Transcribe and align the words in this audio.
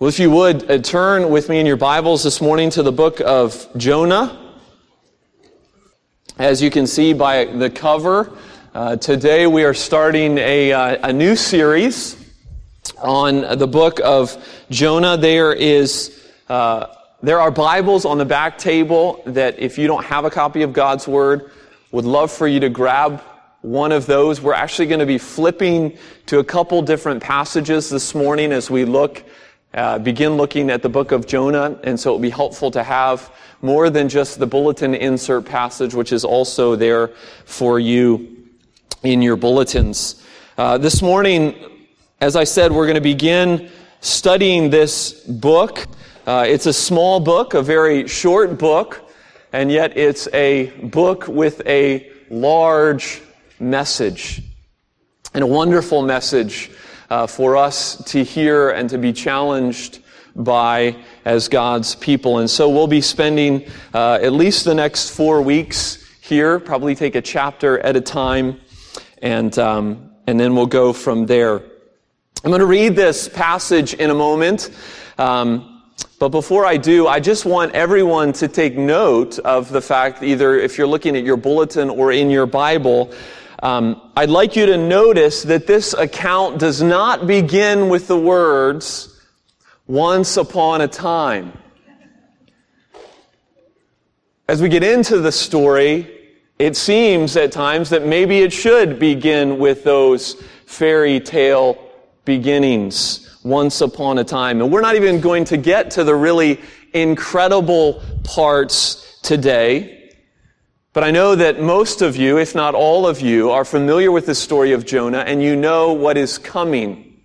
Well, 0.00 0.06
if 0.06 0.20
you 0.20 0.30
would 0.30 0.70
uh, 0.70 0.78
turn 0.78 1.28
with 1.28 1.48
me 1.48 1.58
in 1.58 1.66
your 1.66 1.76
Bibles 1.76 2.22
this 2.22 2.40
morning 2.40 2.70
to 2.70 2.84
the 2.84 2.92
book 2.92 3.20
of 3.20 3.66
Jonah. 3.76 4.54
As 6.38 6.62
you 6.62 6.70
can 6.70 6.86
see 6.86 7.12
by 7.12 7.46
the 7.46 7.68
cover, 7.68 8.30
uh, 8.74 8.94
today 8.94 9.48
we 9.48 9.64
are 9.64 9.74
starting 9.74 10.38
a, 10.38 10.72
uh, 10.72 11.08
a 11.08 11.12
new 11.12 11.34
series 11.34 12.16
on 12.98 13.58
the 13.58 13.66
book 13.66 13.98
of 14.04 14.36
Jonah. 14.70 15.16
There 15.16 15.52
is 15.52 16.30
uh, 16.48 16.86
there 17.20 17.40
are 17.40 17.50
Bibles 17.50 18.04
on 18.04 18.18
the 18.18 18.24
back 18.24 18.56
table 18.56 19.20
that 19.26 19.58
if 19.58 19.78
you 19.78 19.88
don't 19.88 20.04
have 20.04 20.24
a 20.24 20.30
copy 20.30 20.62
of 20.62 20.72
God's 20.72 21.08
Word, 21.08 21.50
would 21.90 22.04
love 22.04 22.30
for 22.30 22.46
you 22.46 22.60
to 22.60 22.68
grab 22.68 23.20
one 23.62 23.90
of 23.90 24.06
those. 24.06 24.40
We're 24.40 24.54
actually 24.54 24.86
going 24.86 25.00
to 25.00 25.06
be 25.06 25.18
flipping 25.18 25.98
to 26.26 26.38
a 26.38 26.44
couple 26.44 26.80
different 26.82 27.20
passages 27.20 27.90
this 27.90 28.14
morning 28.14 28.52
as 28.52 28.70
we 28.70 28.84
look 28.84 29.24
uh, 29.74 29.98
begin 29.98 30.36
looking 30.36 30.70
at 30.70 30.82
the 30.82 30.88
book 30.88 31.12
of 31.12 31.26
Jonah, 31.26 31.78
and 31.84 31.98
so 31.98 32.10
it 32.10 32.12
will 32.14 32.20
be 32.20 32.30
helpful 32.30 32.70
to 32.70 32.82
have 32.82 33.32
more 33.60 33.90
than 33.90 34.08
just 34.08 34.38
the 34.38 34.46
bulletin 34.46 34.94
insert 34.94 35.44
passage, 35.44 35.94
which 35.94 36.12
is 36.12 36.24
also 36.24 36.74
there 36.74 37.08
for 37.44 37.78
you 37.78 38.36
in 39.02 39.20
your 39.20 39.36
bulletins. 39.36 40.24
Uh, 40.56 40.78
this 40.78 41.02
morning, 41.02 41.54
as 42.20 42.34
I 42.34 42.44
said, 42.44 42.72
we're 42.72 42.86
going 42.86 42.94
to 42.94 43.00
begin 43.00 43.70
studying 44.00 44.70
this 44.70 45.12
book. 45.12 45.86
Uh, 46.26 46.44
it's 46.48 46.66
a 46.66 46.72
small 46.72 47.20
book, 47.20 47.54
a 47.54 47.62
very 47.62 48.08
short 48.08 48.58
book, 48.58 49.10
and 49.52 49.70
yet 49.70 49.96
it's 49.96 50.28
a 50.32 50.66
book 50.82 51.28
with 51.28 51.64
a 51.66 52.10
large 52.30 53.22
message 53.60 54.42
and 55.34 55.42
a 55.42 55.46
wonderful 55.46 56.02
message 56.02 56.70
uh, 57.10 57.26
for 57.26 57.56
us 57.56 58.02
to 58.04 58.22
hear 58.22 58.70
and 58.70 58.90
to 58.90 58.98
be 58.98 59.12
challenged 59.12 60.00
by 60.34 60.96
as 61.24 61.48
God's 61.48 61.94
people. 61.96 62.38
And 62.38 62.48
so 62.48 62.68
we'll 62.68 62.86
be 62.86 63.00
spending 63.00 63.66
uh, 63.92 64.18
at 64.22 64.32
least 64.32 64.64
the 64.64 64.74
next 64.74 65.10
four 65.10 65.42
weeks 65.42 66.04
here, 66.20 66.60
probably 66.60 66.94
take 66.94 67.14
a 67.14 67.22
chapter 67.22 67.78
at 67.80 67.96
a 67.96 68.00
time, 68.00 68.60
and, 69.22 69.58
um, 69.58 70.10
and 70.26 70.38
then 70.38 70.54
we'll 70.54 70.66
go 70.66 70.92
from 70.92 71.26
there. 71.26 71.56
I'm 72.44 72.50
going 72.50 72.60
to 72.60 72.66
read 72.66 72.94
this 72.94 73.28
passage 73.28 73.94
in 73.94 74.10
a 74.10 74.14
moment. 74.14 74.70
Um, 75.18 75.82
but 76.20 76.28
before 76.28 76.66
I 76.66 76.76
do, 76.76 77.06
I 77.06 77.20
just 77.20 77.44
want 77.44 77.74
everyone 77.74 78.32
to 78.34 78.48
take 78.48 78.76
note 78.76 79.38
of 79.40 79.70
the 79.70 79.80
fact, 79.80 80.22
either 80.22 80.56
if 80.56 80.76
you're 80.76 80.86
looking 80.86 81.16
at 81.16 81.24
your 81.24 81.36
bulletin 81.36 81.90
or 81.90 82.12
in 82.12 82.30
your 82.30 82.46
Bible, 82.46 83.12
um, 83.62 84.10
I'd 84.16 84.30
like 84.30 84.54
you 84.56 84.66
to 84.66 84.76
notice 84.76 85.42
that 85.44 85.66
this 85.66 85.92
account 85.92 86.58
does 86.58 86.82
not 86.82 87.26
begin 87.26 87.88
with 87.88 88.06
the 88.06 88.18
words, 88.18 89.20
once 89.86 90.36
upon 90.36 90.80
a 90.82 90.88
time. 90.88 91.52
As 94.46 94.62
we 94.62 94.68
get 94.68 94.82
into 94.82 95.18
the 95.18 95.32
story, 95.32 96.30
it 96.58 96.76
seems 96.76 97.36
at 97.36 97.52
times 97.52 97.90
that 97.90 98.06
maybe 98.06 98.40
it 98.40 98.52
should 98.52 98.98
begin 98.98 99.58
with 99.58 99.84
those 99.84 100.42
fairy 100.66 101.18
tale 101.18 101.78
beginnings, 102.24 103.38
once 103.42 103.80
upon 103.80 104.18
a 104.18 104.24
time. 104.24 104.60
And 104.60 104.70
we're 104.70 104.80
not 104.80 104.94
even 104.94 105.20
going 105.20 105.44
to 105.46 105.56
get 105.56 105.90
to 105.92 106.04
the 106.04 106.14
really 106.14 106.60
incredible 106.92 108.02
parts 108.24 109.18
today. 109.22 109.97
But 110.94 111.04
I 111.04 111.10
know 111.10 111.34
that 111.34 111.60
most 111.60 112.00
of 112.00 112.16
you, 112.16 112.38
if 112.38 112.54
not 112.54 112.74
all 112.74 113.06
of 113.06 113.20
you, 113.20 113.50
are 113.50 113.64
familiar 113.64 114.10
with 114.10 114.26
the 114.26 114.34
story 114.34 114.72
of 114.72 114.86
Jonah 114.86 115.18
and 115.18 115.42
you 115.42 115.54
know 115.54 115.92
what 115.92 116.16
is 116.16 116.38
coming. 116.38 117.20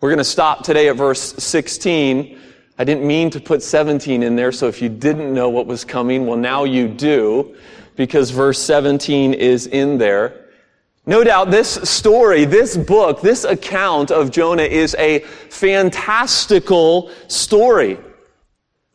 We're 0.00 0.10
going 0.10 0.18
to 0.18 0.24
stop 0.24 0.64
today 0.64 0.88
at 0.88 0.96
verse 0.96 1.34
16. 1.42 2.38
I 2.78 2.84
didn't 2.84 3.06
mean 3.06 3.30
to 3.30 3.40
put 3.40 3.62
17 3.62 4.22
in 4.22 4.36
there, 4.36 4.52
so 4.52 4.68
if 4.68 4.82
you 4.82 4.88
didn't 4.88 5.32
know 5.32 5.48
what 5.48 5.66
was 5.66 5.84
coming, 5.84 6.26
well, 6.26 6.36
now 6.36 6.64
you 6.64 6.88
do, 6.88 7.56
because 7.96 8.30
verse 8.30 8.60
17 8.60 9.34
is 9.34 9.66
in 9.66 9.98
there. 9.98 10.44
No 11.06 11.24
doubt 11.24 11.50
this 11.50 11.70
story, 11.90 12.44
this 12.44 12.76
book, 12.76 13.22
this 13.22 13.44
account 13.44 14.10
of 14.10 14.30
Jonah 14.30 14.62
is 14.62 14.94
a 14.98 15.20
fantastical 15.48 17.10
story. 17.28 17.98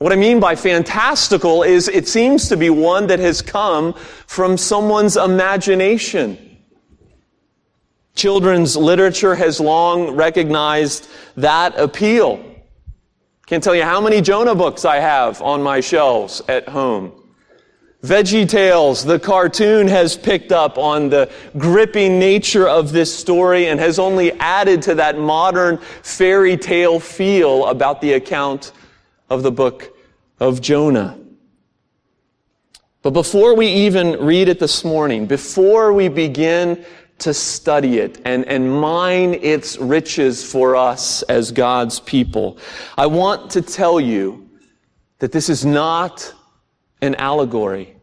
What 0.04 0.12
I 0.12 0.18
mean 0.18 0.42
by 0.42 0.56
fantastical 0.56 1.64
is 1.64 1.88
it 1.88 2.10
seems 2.10 2.50
to 2.50 2.58
be 2.58 2.70
one 2.70 3.08
that 3.08 3.20
has 3.20 3.42
come 3.42 3.94
from 4.28 4.58
someone's 4.58 5.16
imagination. 5.16 6.58
Children's 8.14 8.76
literature 8.76 9.34
has 9.34 9.62
long 9.62 10.12
recognized 10.12 11.08
that 11.38 11.80
appeal. 11.80 12.44
Can't 13.46 13.64
tell 13.64 13.74
you 13.74 13.84
how 13.84 14.02
many 14.02 14.20
Jonah 14.20 14.56
books 14.56 14.84
I 14.84 14.98
have 14.98 15.42
on 15.42 15.64
my 15.64 15.80
shelves 15.80 16.42
at 16.50 16.68
home. 16.68 17.14
Veggie 18.04 18.46
Tales, 18.46 19.06
the 19.06 19.20
cartoon 19.20 19.88
has 19.88 20.18
picked 20.18 20.52
up 20.52 20.78
on 20.78 21.08
the 21.08 21.32
gripping 21.58 22.20
nature 22.20 22.68
of 22.68 22.92
this 22.92 23.18
story 23.18 23.68
and 23.68 23.80
has 23.80 24.00
only 24.00 24.34
added 24.34 24.82
to 24.82 24.96
that 24.96 25.18
modern 25.18 25.78
fairy 25.78 26.58
tale 26.58 27.00
feel 27.00 27.68
about 27.68 28.02
the 28.02 28.12
account 28.12 28.74
of 29.30 29.44
the 29.44 29.52
book 29.52 29.93
of 30.44 30.60
Jonah. 30.60 31.18
But 33.02 33.12
before 33.12 33.56
we 33.56 33.68
even 33.68 34.20
read 34.20 34.50
it 34.50 34.60
this 34.60 34.84
morning, 34.84 35.26
before 35.26 35.94
we 35.94 36.10
begin 36.10 36.86
to 37.20 37.34
study 37.34 38.00
it 38.00 38.20
and, 38.26 38.46
and 38.46 38.70
mine 38.70 39.36
its 39.36 39.78
riches 39.78 40.44
for 40.44 40.76
us 40.76 41.22
as 41.24 41.54
God's 41.54 42.02
people, 42.02 42.58
I 42.98 43.06
want 43.06 43.52
to 43.52 43.62
tell 43.62 44.02
you 44.02 44.50
that 45.20 45.32
this 45.32 45.48
is 45.48 45.66
not 45.66 46.34
an 47.02 47.16
allegory. 47.16 47.96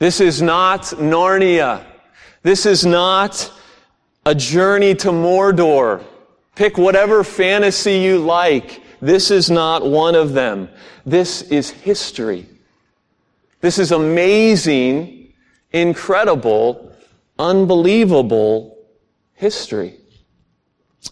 This 0.00 0.20
is 0.20 0.42
not 0.42 0.82
Narnia. 0.82 1.84
This 2.42 2.66
is 2.66 2.84
not 2.84 3.52
a 4.26 4.34
journey 4.34 4.96
to 4.96 5.10
Mordor. 5.10 6.02
Pick 6.56 6.78
whatever 6.78 7.22
fantasy 7.22 7.98
you 7.98 8.18
like. 8.18 8.82
This 9.00 9.30
is 9.30 9.50
not 9.50 9.84
one 9.84 10.14
of 10.14 10.32
them. 10.32 10.68
This 11.04 11.42
is 11.42 11.70
history. 11.70 12.46
This 13.60 13.78
is 13.78 13.92
amazing, 13.92 15.32
incredible, 15.72 16.92
unbelievable 17.38 18.78
history. 19.34 19.96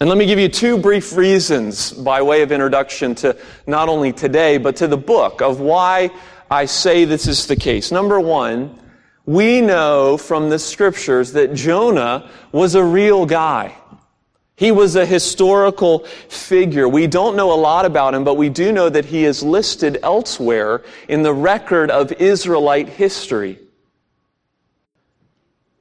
And 0.00 0.08
let 0.08 0.18
me 0.18 0.26
give 0.26 0.38
you 0.38 0.48
two 0.48 0.78
brief 0.78 1.16
reasons 1.16 1.92
by 1.92 2.22
way 2.22 2.42
of 2.42 2.50
introduction 2.50 3.14
to 3.16 3.36
not 3.66 3.88
only 3.88 4.12
today, 4.12 4.58
but 4.58 4.76
to 4.76 4.86
the 4.86 4.96
book 4.96 5.42
of 5.42 5.60
why 5.60 6.10
I 6.50 6.64
say 6.64 7.04
this 7.04 7.26
is 7.26 7.46
the 7.46 7.56
case. 7.56 7.92
Number 7.92 8.18
one, 8.18 8.78
we 9.26 9.60
know 9.60 10.16
from 10.16 10.50
the 10.50 10.58
scriptures 10.58 11.32
that 11.32 11.54
Jonah 11.54 12.30
was 12.52 12.74
a 12.74 12.82
real 12.82 13.26
guy. 13.26 13.74
He 14.62 14.70
was 14.70 14.94
a 14.94 15.04
historical 15.04 16.04
figure. 16.28 16.88
We 16.88 17.08
don't 17.08 17.34
know 17.34 17.52
a 17.52 17.58
lot 17.58 17.84
about 17.84 18.14
him, 18.14 18.22
but 18.22 18.36
we 18.36 18.48
do 18.48 18.70
know 18.70 18.88
that 18.88 19.06
he 19.06 19.24
is 19.24 19.42
listed 19.42 19.98
elsewhere 20.04 20.84
in 21.08 21.24
the 21.24 21.34
record 21.34 21.90
of 21.90 22.12
Israelite 22.12 22.88
history. 22.88 23.58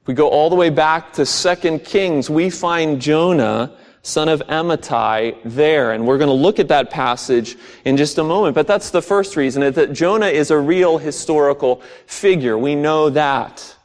We 0.06 0.14
go 0.14 0.28
all 0.28 0.50
the 0.50 0.56
way 0.56 0.68
back 0.68 1.12
to 1.12 1.24
2 1.24 1.78
Kings, 1.78 2.28
we 2.28 2.50
find 2.50 3.00
Jonah, 3.00 3.72
son 4.02 4.28
of 4.28 4.42
Amittai, 4.48 5.36
there. 5.44 5.92
And 5.92 6.04
we're 6.04 6.18
going 6.18 6.26
to 6.26 6.34
look 6.34 6.58
at 6.58 6.66
that 6.66 6.90
passage 6.90 7.56
in 7.84 7.96
just 7.96 8.18
a 8.18 8.24
moment. 8.24 8.56
But 8.56 8.66
that's 8.66 8.90
the 8.90 9.00
first 9.00 9.36
reason, 9.36 9.62
that 9.74 9.92
Jonah 9.92 10.26
is 10.26 10.50
a 10.50 10.58
real 10.58 10.98
historical 10.98 11.82
figure. 12.06 12.58
We 12.58 12.74
know 12.74 13.10
that. 13.10 13.76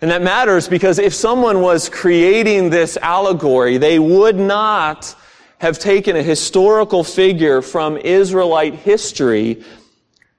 And 0.00 0.10
that 0.10 0.22
matters 0.22 0.68
because 0.68 0.98
if 0.98 1.14
someone 1.14 1.62
was 1.62 1.88
creating 1.88 2.70
this 2.70 2.98
allegory, 2.98 3.78
they 3.78 3.98
would 3.98 4.36
not 4.36 5.14
have 5.58 5.78
taken 5.78 6.16
a 6.16 6.22
historical 6.22 7.02
figure 7.02 7.62
from 7.62 7.96
Israelite 7.96 8.74
history 8.74 9.64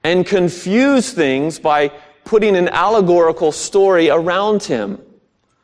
and 0.04 0.24
confused 0.24 1.16
things 1.16 1.58
by 1.58 1.88
putting 2.24 2.56
an 2.56 2.68
allegorical 2.68 3.50
story 3.50 4.10
around 4.10 4.62
him. 4.62 5.02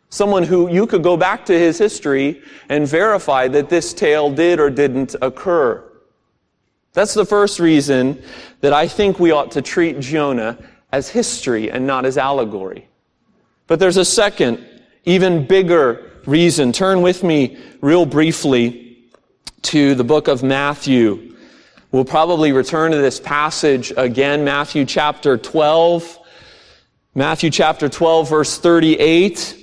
Someone 0.09 0.43
who 0.43 0.69
you 0.69 0.87
could 0.87 1.03
go 1.03 1.17
back 1.17 1.45
to 1.47 1.59
his 1.59 1.79
history 1.79 2.43
and 2.69 2.89
verify 2.89 3.47
that 3.49 3.69
this 3.69 3.93
tale 3.93 4.31
did 4.31 4.59
or 4.59 4.71
didn't 4.71 5.15
occur. 5.23 5.85
That's 6.95 7.15
the 7.15 7.27
first 7.27 7.61
reason 7.61 8.23
that 8.61 8.73
I 8.73 8.89
think 8.89 9.19
we 9.19 9.31
ought 9.31 9.53
to 9.53 9.63
treat 9.63 10.01
Jonah 10.01 10.59
as 10.93 11.09
history 11.09 11.71
and 11.71 11.87
not 11.87 12.05
as 12.07 12.17
allegory. 12.17 12.89
But 13.67 13.81
there's 13.81 13.97
a 13.97 14.05
second, 14.05 14.65
even 15.05 15.47
bigger 15.47 16.13
reason. 16.27 16.73
Turn 16.73 17.03
with 17.03 17.23
me 17.23 17.59
real 17.81 18.07
briefly 18.07 18.99
to 19.63 19.95
the 19.95 20.05
book 20.05 20.29
of 20.29 20.43
Matthew. 20.43 21.35
We'll 21.91 22.05
probably 22.05 22.53
return 22.53 22.91
to 22.91 22.99
this 22.99 23.21
passage 23.21 23.93
again, 23.97 24.45
Matthew 24.45 24.85
chapter 24.85 25.39
12. 25.39 26.19
Matthew 27.15 27.51
chapter 27.51 27.89
12 27.89 28.29
verse 28.29 28.59
38. 28.59 29.61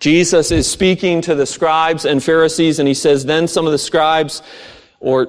Jesus 0.00 0.50
is 0.50 0.70
speaking 0.70 1.20
to 1.22 1.34
the 1.34 1.44
scribes 1.44 2.04
and 2.04 2.22
Pharisees 2.22 2.78
and 2.78 2.88
he 2.88 2.94
says, 2.94 3.24
then 3.26 3.46
some 3.46 3.66
of 3.66 3.72
the 3.72 3.78
scribes 3.78 4.42
Or 5.00 5.28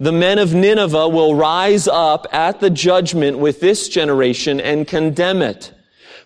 The 0.00 0.12
men 0.12 0.38
of 0.38 0.54
Nineveh 0.54 1.10
will 1.10 1.34
rise 1.34 1.86
up 1.86 2.26
at 2.32 2.58
the 2.58 2.70
judgment 2.70 3.38
with 3.38 3.60
this 3.60 3.86
generation 3.86 4.58
and 4.58 4.88
condemn 4.88 5.42
it. 5.42 5.74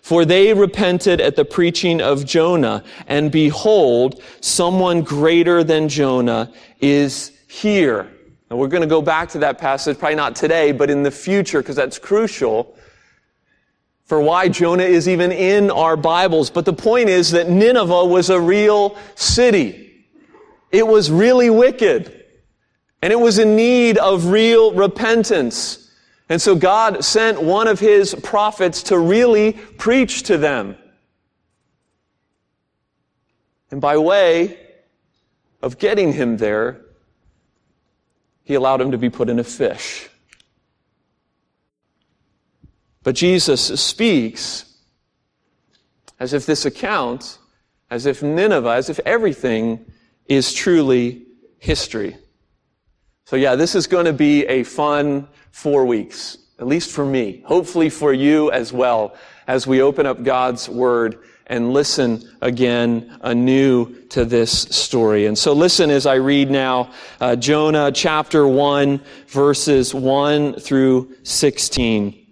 For 0.01 0.23
they 0.23 0.53
repented 0.53 1.19
at 1.19 1.35
the 1.35 1.43
preaching 1.43 1.99
of 1.99 2.25
Jonah, 2.25 2.85
and 3.07 3.31
behold, 3.31 4.23
someone 4.39 5.01
greater 5.01 5.61
than 5.61 5.89
Jonah 5.89 6.53
is 6.79 7.33
here. 7.49 8.09
And 8.49 8.57
we're 8.57 8.69
going 8.69 8.81
to 8.81 8.87
go 8.87 9.01
back 9.01 9.27
to 9.29 9.39
that 9.39 9.57
passage, 9.57 9.97
probably 9.97 10.15
not 10.15 10.37
today, 10.37 10.71
but 10.71 10.89
in 10.89 11.03
the 11.03 11.11
future, 11.11 11.61
because 11.61 11.75
that's 11.75 11.99
crucial 11.99 12.77
for 14.05 14.21
why 14.21 14.47
Jonah 14.47 14.83
is 14.83 15.09
even 15.09 15.33
in 15.33 15.69
our 15.69 15.97
Bibles. 15.97 16.49
But 16.49 16.63
the 16.63 16.73
point 16.73 17.09
is 17.09 17.31
that 17.31 17.49
Nineveh 17.49 18.05
was 18.05 18.29
a 18.29 18.39
real 18.39 18.97
city. 19.15 20.05
It 20.71 20.87
was 20.87 21.11
really 21.11 21.49
wicked. 21.49 22.24
And 23.01 23.13
it 23.13 23.19
was 23.19 23.37
in 23.37 23.55
need 23.55 23.97
of 23.97 24.27
real 24.27 24.73
repentance. 24.73 25.91
And 26.29 26.41
so 26.41 26.55
God 26.55 27.03
sent 27.03 27.41
one 27.41 27.67
of 27.67 27.79
his 27.79 28.15
prophets 28.15 28.83
to 28.83 28.97
really 28.97 29.53
preach 29.53 30.23
to 30.23 30.37
them. 30.37 30.77
And 33.69 33.79
by 33.79 33.97
way 33.97 34.57
of 35.61 35.77
getting 35.77 36.13
him 36.13 36.37
there, 36.37 36.81
he 38.43 38.53
allowed 38.53 38.81
him 38.81 38.91
to 38.91 38.97
be 38.97 39.09
put 39.09 39.29
in 39.29 39.39
a 39.39 39.43
fish. 39.43 40.09
But 43.03 43.15
Jesus 43.15 43.61
speaks 43.81 44.65
as 46.19 46.33
if 46.33 46.45
this 46.45 46.65
account, 46.65 47.37
as 47.89 48.05
if 48.05 48.23
Nineveh, 48.23 48.71
as 48.71 48.89
if 48.89 48.99
everything 48.99 49.85
is 50.27 50.53
truly 50.53 51.23
history. 51.59 52.17
So 53.25 53.37
yeah, 53.37 53.55
this 53.55 53.73
is 53.73 53.87
going 53.87 54.05
to 54.05 54.13
be 54.13 54.45
a 54.45 54.61
fun 54.63 55.27
four 55.49 55.83
weeks, 55.85 56.37
at 56.59 56.67
least 56.67 56.91
for 56.91 57.03
me. 57.03 57.41
Hopefully 57.45 57.89
for 57.89 58.13
you 58.13 58.51
as 58.51 58.71
well, 58.71 59.15
as 59.47 59.65
we 59.65 59.81
open 59.81 60.05
up 60.05 60.21
God's 60.21 60.69
Word 60.69 61.23
and 61.47 61.73
listen 61.73 62.23
again 62.41 63.17
anew 63.21 63.93
to 64.09 64.25
this 64.25 64.51
story. 64.51 65.25
And 65.25 65.35
so 65.35 65.53
listen 65.53 65.89
as 65.89 66.05
I 66.05 66.15
read 66.15 66.51
now 66.51 66.91
uh, 67.19 67.35
Jonah 67.35 67.91
chapter 67.91 68.47
1, 68.47 69.01
verses 69.27 69.91
1 69.91 70.59
through 70.59 71.15
16. 71.23 72.27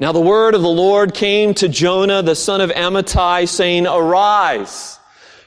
Now 0.00 0.10
the 0.10 0.20
word 0.20 0.56
of 0.56 0.62
the 0.62 0.68
Lord 0.68 1.14
came 1.14 1.54
to 1.54 1.68
Jonah, 1.68 2.20
the 2.20 2.34
son 2.34 2.60
of 2.60 2.70
Amittai, 2.70 3.48
saying, 3.48 3.86
Arise, 3.86 4.98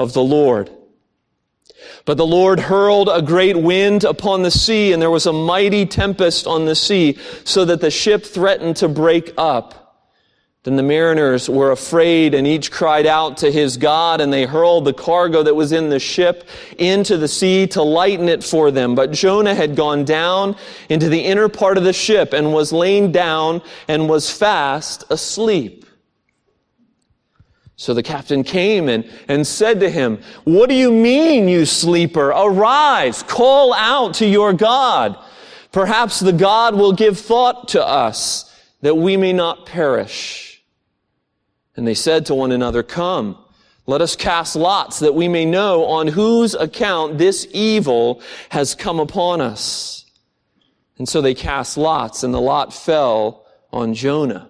of 0.00 0.14
the 0.14 0.22
Lord. 0.22 0.70
But 2.06 2.16
the 2.16 2.26
Lord 2.26 2.58
hurled 2.58 3.10
a 3.12 3.20
great 3.20 3.56
wind 3.56 4.02
upon 4.02 4.42
the 4.42 4.50
sea, 4.50 4.92
and 4.92 5.00
there 5.00 5.10
was 5.10 5.26
a 5.26 5.32
mighty 5.32 5.84
tempest 5.84 6.46
on 6.46 6.64
the 6.64 6.74
sea, 6.74 7.18
so 7.44 7.66
that 7.66 7.82
the 7.82 7.90
ship 7.90 8.24
threatened 8.24 8.76
to 8.76 8.88
break 8.88 9.34
up. 9.36 10.08
Then 10.62 10.76
the 10.76 10.82
mariners 10.82 11.48
were 11.48 11.70
afraid 11.70 12.34
and 12.34 12.46
each 12.46 12.70
cried 12.70 13.06
out 13.06 13.38
to 13.38 13.50
his 13.50 13.78
God 13.78 14.20
and 14.20 14.30
they 14.30 14.44
hurled 14.44 14.84
the 14.84 14.92
cargo 14.92 15.42
that 15.42 15.54
was 15.54 15.72
in 15.72 15.88
the 15.88 15.98
ship 15.98 16.46
into 16.76 17.16
the 17.16 17.28
sea 17.28 17.66
to 17.68 17.82
lighten 17.82 18.28
it 18.28 18.44
for 18.44 18.70
them. 18.70 18.94
But 18.94 19.10
Jonah 19.10 19.54
had 19.54 19.74
gone 19.74 20.04
down 20.04 20.56
into 20.90 21.08
the 21.08 21.20
inner 21.20 21.48
part 21.48 21.78
of 21.78 21.84
the 21.84 21.94
ship 21.94 22.34
and 22.34 22.52
was 22.52 22.74
lain 22.74 23.10
down 23.10 23.62
and 23.88 24.06
was 24.06 24.30
fast 24.30 25.04
asleep. 25.08 25.86
So 27.80 27.94
the 27.94 28.02
captain 28.02 28.44
came 28.44 28.90
and, 28.90 29.10
and 29.26 29.46
said 29.46 29.80
to 29.80 29.88
him, 29.88 30.20
What 30.44 30.68
do 30.68 30.74
you 30.74 30.92
mean, 30.92 31.48
you 31.48 31.64
sleeper? 31.64 32.28
Arise, 32.28 33.22
call 33.22 33.72
out 33.72 34.12
to 34.16 34.26
your 34.26 34.52
God. 34.52 35.16
Perhaps 35.72 36.20
the 36.20 36.34
God 36.34 36.74
will 36.74 36.92
give 36.92 37.18
thought 37.18 37.68
to 37.68 37.82
us 37.82 38.54
that 38.82 38.98
we 38.98 39.16
may 39.16 39.32
not 39.32 39.64
perish. 39.64 40.62
And 41.74 41.88
they 41.88 41.94
said 41.94 42.26
to 42.26 42.34
one 42.34 42.52
another, 42.52 42.82
Come, 42.82 43.38
let 43.86 44.02
us 44.02 44.14
cast 44.14 44.56
lots 44.56 44.98
that 44.98 45.14
we 45.14 45.26
may 45.26 45.46
know 45.46 45.86
on 45.86 46.06
whose 46.06 46.52
account 46.52 47.16
this 47.16 47.46
evil 47.50 48.20
has 48.50 48.74
come 48.74 49.00
upon 49.00 49.40
us. 49.40 50.04
And 50.98 51.08
so 51.08 51.22
they 51.22 51.32
cast 51.32 51.78
lots, 51.78 52.24
and 52.24 52.34
the 52.34 52.42
lot 52.42 52.74
fell 52.74 53.46
on 53.72 53.94
Jonah. 53.94 54.49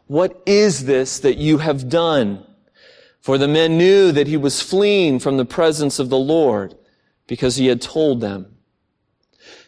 What 0.11 0.43
is 0.45 0.83
this 0.83 1.19
that 1.19 1.37
you 1.37 1.59
have 1.59 1.87
done? 1.87 2.45
For 3.21 3.37
the 3.37 3.47
men 3.47 3.77
knew 3.77 4.11
that 4.11 4.27
he 4.27 4.35
was 4.35 4.61
fleeing 4.61 5.19
from 5.19 5.37
the 5.37 5.45
presence 5.45 5.99
of 5.99 6.09
the 6.09 6.17
Lord 6.17 6.75
because 7.27 7.55
he 7.55 7.67
had 7.67 7.81
told 7.81 8.19
them. 8.19 8.57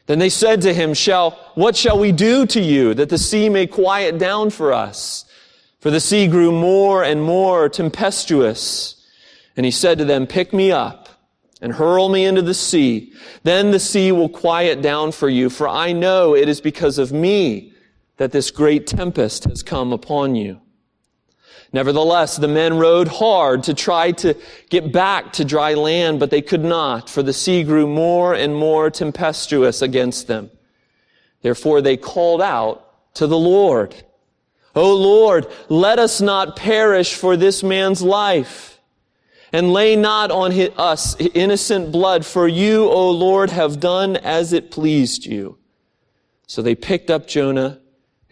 Then 0.05 0.19
they 0.19 0.27
said 0.27 0.61
to 0.63 0.73
him, 0.73 0.93
Shall, 0.93 1.31
what 1.55 1.77
shall 1.77 1.97
we 1.97 2.11
do 2.11 2.45
to 2.47 2.59
you 2.59 2.93
that 2.93 3.07
the 3.07 3.17
sea 3.17 3.47
may 3.47 3.67
quiet 3.67 4.17
down 4.17 4.49
for 4.49 4.73
us? 4.73 5.23
For 5.79 5.89
the 5.89 6.01
sea 6.01 6.27
grew 6.27 6.51
more 6.51 7.05
and 7.05 7.23
more 7.23 7.69
tempestuous. 7.69 9.01
And 9.55 9.65
he 9.65 9.71
said 9.71 9.97
to 9.99 10.03
them, 10.03 10.27
Pick 10.27 10.51
me 10.51 10.73
up 10.73 11.07
and 11.61 11.71
hurl 11.71 12.09
me 12.09 12.25
into 12.25 12.41
the 12.41 12.53
sea. 12.53 13.13
Then 13.43 13.71
the 13.71 13.79
sea 13.79 14.11
will 14.11 14.27
quiet 14.27 14.81
down 14.81 15.13
for 15.13 15.29
you, 15.29 15.49
for 15.49 15.69
I 15.69 15.93
know 15.93 16.35
it 16.35 16.49
is 16.49 16.59
because 16.59 16.97
of 16.97 17.13
me 17.13 17.72
that 18.17 18.31
this 18.31 18.51
great 18.51 18.87
tempest 18.87 19.45
has 19.45 19.63
come 19.63 19.91
upon 19.91 20.35
you. 20.35 20.59
Nevertheless, 21.71 22.37
the 22.37 22.47
men 22.47 22.77
rowed 22.77 23.07
hard 23.07 23.63
to 23.63 23.73
try 23.73 24.11
to 24.11 24.35
get 24.69 24.91
back 24.91 25.33
to 25.33 25.45
dry 25.45 25.73
land, 25.73 26.19
but 26.19 26.29
they 26.29 26.41
could 26.41 26.63
not, 26.63 27.09
for 27.09 27.23
the 27.23 27.33
sea 27.33 27.63
grew 27.63 27.87
more 27.87 28.35
and 28.35 28.55
more 28.55 28.91
tempestuous 28.91 29.81
against 29.81 30.27
them. 30.27 30.51
Therefore 31.41 31.81
they 31.81 31.97
called 31.97 32.41
out 32.41 33.13
to 33.15 33.25
the 33.25 33.37
Lord, 33.37 33.95
O 34.75 34.95
Lord, 34.95 35.47
let 35.69 35.99
us 35.99 36.19
not 36.21 36.55
perish 36.55 37.13
for 37.13 37.37
this 37.37 37.61
man's 37.61 38.01
life 38.01 38.79
and 39.51 39.71
lay 39.71 39.95
not 39.95 40.31
on 40.31 40.51
us 40.77 41.15
innocent 41.19 41.91
blood, 41.91 42.25
for 42.25 42.47
you, 42.47 42.89
O 42.89 43.11
Lord, 43.11 43.51
have 43.51 43.79
done 43.79 44.17
as 44.17 44.51
it 44.51 44.71
pleased 44.71 45.27
you. 45.27 45.59
So 46.47 46.63
they 46.63 46.73
picked 46.73 47.11
up 47.11 47.27
Jonah 47.27 47.79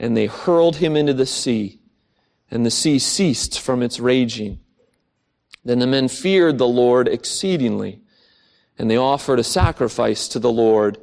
and 0.01 0.17
they 0.17 0.25
hurled 0.25 0.77
him 0.77 0.95
into 0.95 1.13
the 1.13 1.27
sea, 1.27 1.79
and 2.49 2.65
the 2.65 2.71
sea 2.71 2.97
ceased 2.97 3.59
from 3.59 3.83
its 3.83 3.99
raging. 3.99 4.59
Then 5.63 5.77
the 5.77 5.85
men 5.85 6.07
feared 6.07 6.57
the 6.57 6.67
Lord 6.67 7.07
exceedingly, 7.07 8.01
and 8.79 8.89
they 8.89 8.97
offered 8.97 9.37
a 9.37 9.43
sacrifice 9.43 10.27
to 10.29 10.39
the 10.39 10.51
Lord 10.51 10.97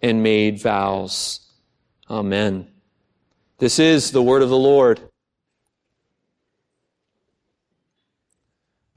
and 0.00 0.22
made 0.22 0.58
vows. 0.58 1.40
Amen. 2.08 2.66
This 3.58 3.78
is 3.78 4.10
the 4.10 4.22
word 4.22 4.40
of 4.40 4.48
the 4.48 4.56
Lord. 4.56 5.00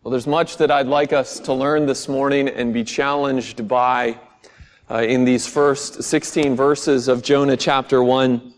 Well, 0.01 0.11
there's 0.11 0.25
much 0.25 0.55
that 0.55 0.71
I'd 0.71 0.87
like 0.87 1.11
us 1.11 1.41
to 1.41 1.53
learn 1.53 1.85
this 1.85 2.07
morning 2.07 2.47
and 2.47 2.73
be 2.73 2.85
challenged 2.85 3.67
by 3.67 4.17
uh, 4.89 4.99
in 4.99 5.25
these 5.25 5.45
first 5.45 6.01
16 6.01 6.55
verses 6.55 7.09
of 7.09 7.21
Jonah 7.23 7.57
chapter 7.57 8.01
1. 8.01 8.52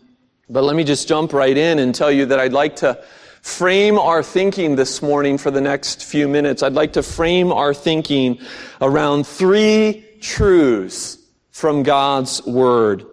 But 0.48 0.62
let 0.62 0.76
me 0.76 0.84
just 0.84 1.08
jump 1.08 1.32
right 1.32 1.56
in 1.56 1.80
and 1.80 1.94
tell 1.94 2.10
you 2.10 2.26
that 2.26 2.38
I'd 2.38 2.52
like 2.52 2.76
to 2.76 3.02
frame 3.42 3.98
our 3.98 4.22
thinking 4.22 4.76
this 4.76 5.02
morning 5.02 5.38
for 5.38 5.50
the 5.50 5.60
next 5.60 6.04
few 6.04 6.28
minutes. 6.28 6.62
I'd 6.62 6.72
like 6.72 6.92
to 6.92 7.02
frame 7.02 7.52
our 7.52 7.74
thinking 7.74 8.38
around 8.80 9.26
three 9.26 10.04
truths 10.20 11.18
from 11.50 11.82
God's 11.82 12.44
Word. 12.46 13.06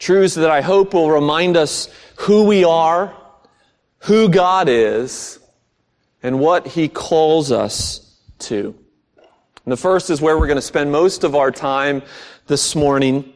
Truths 0.00 0.34
that 0.34 0.50
I 0.50 0.60
hope 0.60 0.94
will 0.94 1.10
remind 1.10 1.56
us 1.56 1.88
who 2.16 2.44
we 2.44 2.64
are, 2.64 3.16
who 4.00 4.28
God 4.28 4.68
is, 4.68 5.38
and 6.20 6.40
what 6.40 6.66
He 6.66 6.88
calls 6.88 7.52
us 7.52 8.18
to. 8.40 8.74
And 9.64 9.70
the 9.70 9.76
first 9.76 10.10
is 10.10 10.20
where 10.20 10.36
we're 10.36 10.48
going 10.48 10.56
to 10.56 10.62
spend 10.62 10.90
most 10.90 11.22
of 11.22 11.36
our 11.36 11.52
time 11.52 12.02
this 12.48 12.74
morning. 12.74 13.31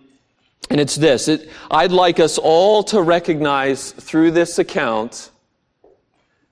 And 0.69 0.81
it's 0.81 0.97
this. 0.97 1.29
It, 1.29 1.49
I'd 1.71 1.93
like 1.93 2.19
us 2.19 2.39
all 2.39 2.83
to 2.85 3.01
recognize 3.01 3.93
through 3.93 4.33
this 4.33 4.59
account 4.59 5.31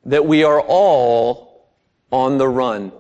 that 0.05 0.25
we 0.25 0.45
are 0.45 0.61
all 0.61 1.69
on 2.13 2.39
the 2.39 2.49
run. 2.49 2.93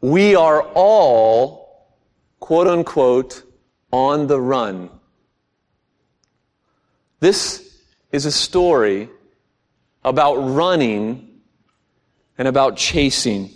We 0.00 0.34
are 0.34 0.62
all, 0.62 1.94
quote 2.40 2.66
unquote, 2.66 3.44
on 3.92 4.26
the 4.26 4.40
run. 4.40 4.90
This 7.20 7.78
is 8.12 8.26
a 8.26 8.32
story 8.32 9.08
about 10.04 10.36
running 10.36 11.40
and 12.36 12.48
about 12.48 12.76
chasing. 12.76 13.50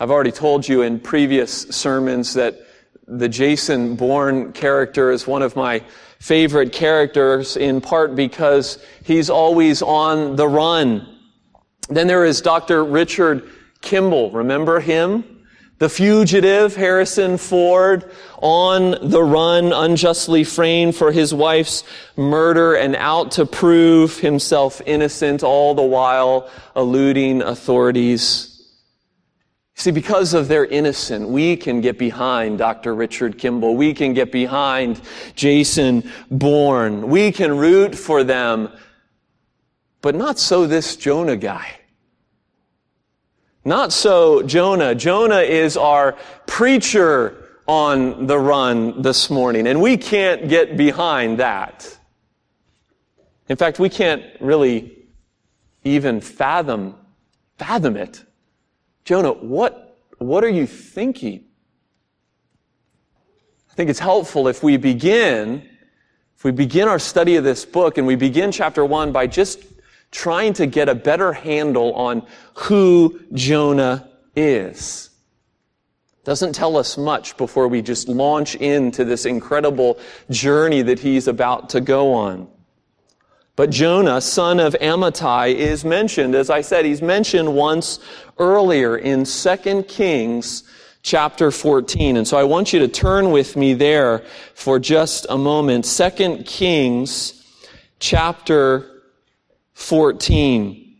I've 0.00 0.10
already 0.10 0.32
told 0.32 0.66
you 0.66 0.82
in 0.82 1.00
previous 1.00 1.62
sermons 1.62 2.34
that 2.34 2.67
the 3.08 3.28
Jason 3.28 3.96
Bourne 3.96 4.52
character 4.52 5.10
is 5.10 5.26
one 5.26 5.42
of 5.42 5.56
my 5.56 5.82
favorite 6.20 6.72
characters 6.72 7.56
in 7.56 7.80
part 7.80 8.14
because 8.14 8.78
he's 9.02 9.30
always 9.30 9.80
on 9.82 10.36
the 10.36 10.46
run. 10.46 11.08
Then 11.88 12.06
there 12.06 12.24
is 12.24 12.42
Dr. 12.42 12.84
Richard 12.84 13.48
Kimble. 13.80 14.30
Remember 14.32 14.78
him? 14.80 15.24
The 15.78 15.88
fugitive, 15.88 16.74
Harrison 16.74 17.38
Ford, 17.38 18.10
on 18.42 18.96
the 19.00 19.22
run, 19.22 19.72
unjustly 19.72 20.42
framed 20.42 20.96
for 20.96 21.12
his 21.12 21.32
wife's 21.32 21.84
murder 22.16 22.74
and 22.74 22.96
out 22.96 23.30
to 23.32 23.46
prove 23.46 24.18
himself 24.18 24.82
innocent, 24.86 25.44
all 25.44 25.76
the 25.76 25.82
while 25.82 26.50
eluding 26.74 27.42
authorities. 27.42 28.57
See, 29.78 29.92
because 29.92 30.34
of 30.34 30.48
their 30.48 30.64
innocence, 30.64 31.24
we 31.24 31.56
can 31.56 31.80
get 31.80 31.98
behind 31.98 32.58
Dr. 32.58 32.96
Richard 32.96 33.38
Kimble. 33.38 33.76
We 33.76 33.94
can 33.94 34.12
get 34.12 34.32
behind 34.32 35.00
Jason 35.36 36.10
Bourne. 36.32 37.08
We 37.08 37.30
can 37.30 37.56
root 37.56 37.94
for 37.94 38.24
them. 38.24 38.70
But 40.02 40.16
not 40.16 40.40
so 40.40 40.66
this 40.66 40.96
Jonah 40.96 41.36
guy. 41.36 41.78
Not 43.64 43.92
so 43.92 44.42
Jonah. 44.42 44.96
Jonah 44.96 45.42
is 45.42 45.76
our 45.76 46.16
preacher 46.48 47.60
on 47.68 48.26
the 48.26 48.36
run 48.36 49.00
this 49.00 49.30
morning, 49.30 49.68
and 49.68 49.80
we 49.80 49.96
can't 49.96 50.48
get 50.48 50.76
behind 50.76 51.38
that. 51.38 51.96
In 53.48 53.56
fact, 53.56 53.78
we 53.78 53.88
can't 53.88 54.24
really 54.40 55.06
even 55.84 56.20
fathom, 56.20 56.96
fathom 57.58 57.96
it. 57.96 58.24
Jonah, 59.08 59.32
what, 59.32 59.96
what 60.18 60.44
are 60.44 60.50
you 60.50 60.66
thinking? 60.66 61.42
I 63.70 63.74
think 63.74 63.88
it's 63.88 63.98
helpful 63.98 64.48
if 64.48 64.62
we 64.62 64.76
begin, 64.76 65.66
if 66.36 66.44
we 66.44 66.50
begin 66.50 66.88
our 66.88 66.98
study 66.98 67.36
of 67.36 67.42
this 67.42 67.64
book 67.64 67.96
and 67.96 68.06
we 68.06 68.16
begin 68.16 68.52
chapter 68.52 68.84
one 68.84 69.10
by 69.10 69.26
just 69.26 69.64
trying 70.10 70.52
to 70.52 70.66
get 70.66 70.90
a 70.90 70.94
better 70.94 71.32
handle 71.32 71.94
on 71.94 72.26
who 72.52 73.18
Jonah 73.32 74.10
is. 74.36 75.08
Doesn't 76.24 76.52
tell 76.52 76.76
us 76.76 76.98
much 76.98 77.34
before 77.38 77.66
we 77.66 77.80
just 77.80 78.08
launch 78.08 78.56
into 78.56 79.06
this 79.06 79.24
incredible 79.24 79.98
journey 80.28 80.82
that 80.82 80.98
he's 80.98 81.28
about 81.28 81.70
to 81.70 81.80
go 81.80 82.12
on. 82.12 82.46
But 83.58 83.70
Jonah, 83.70 84.20
son 84.20 84.60
of 84.60 84.74
Amittai, 84.74 85.52
is 85.52 85.84
mentioned. 85.84 86.36
As 86.36 86.48
I 86.48 86.60
said, 86.60 86.84
he's 86.84 87.02
mentioned 87.02 87.52
once 87.52 87.98
earlier 88.38 88.96
in 88.96 89.24
2 89.24 89.82
Kings 89.84 90.64
chapter 91.02 91.50
14. 91.50 92.16
And 92.16 92.26
so 92.26 92.36
I 92.36 92.44
want 92.44 92.72
you 92.72 92.80
to 92.80 92.88
turn 92.88 93.30
with 93.30 93.56
me 93.56 93.74
there 93.74 94.24
for 94.54 94.78
just 94.78 95.26
a 95.28 95.38
moment. 95.38 95.84
2 95.84 96.42
Kings 96.44 97.44
chapter 97.98 99.02
14. 99.74 100.96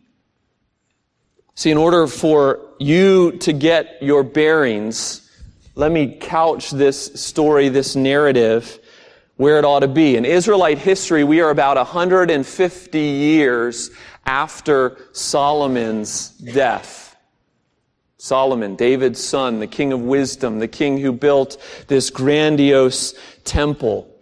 See, 1.55 1.71
in 1.71 1.77
order 1.77 2.07
for 2.07 2.61
you 2.79 3.33
to 3.39 3.51
get 3.51 4.01
your 4.01 4.23
bearings, 4.23 5.29
let 5.75 5.91
me 5.91 6.17
couch 6.19 6.71
this 6.71 7.21
story, 7.21 7.69
this 7.69 7.95
narrative, 7.95 8.79
where 9.35 9.59
it 9.59 9.65
ought 9.65 9.81
to 9.81 9.87
be. 9.87 10.15
In 10.15 10.25
Israelite 10.25 10.77
history, 10.77 11.23
we 11.23 11.41
are 11.41 11.49
about 11.49 11.77
150 11.77 12.99
years 12.99 13.91
after 14.25 14.97
Solomon's 15.11 16.29
death. 16.29 17.08
Solomon, 18.21 18.75
David's 18.75 19.23
son, 19.23 19.59
the 19.59 19.67
king 19.67 19.93
of 19.93 20.01
wisdom, 20.01 20.59
the 20.59 20.67
king 20.67 20.97
who 20.97 21.13
built 21.13 21.57
this 21.87 22.09
grandiose 22.09 23.13
temple. 23.45 24.13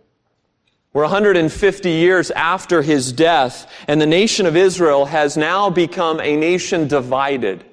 We're 0.94 1.02
150 1.02 1.90
years 1.90 2.30
after 2.30 2.84
his 2.84 3.12
death, 3.12 3.72
and 3.88 4.00
the 4.00 4.06
nation 4.06 4.46
of 4.46 4.56
Israel 4.56 5.06
has 5.06 5.36
now 5.36 5.72
become 5.72 6.20
a 6.20 6.36
nation 6.36 6.88
divided. 6.88 7.64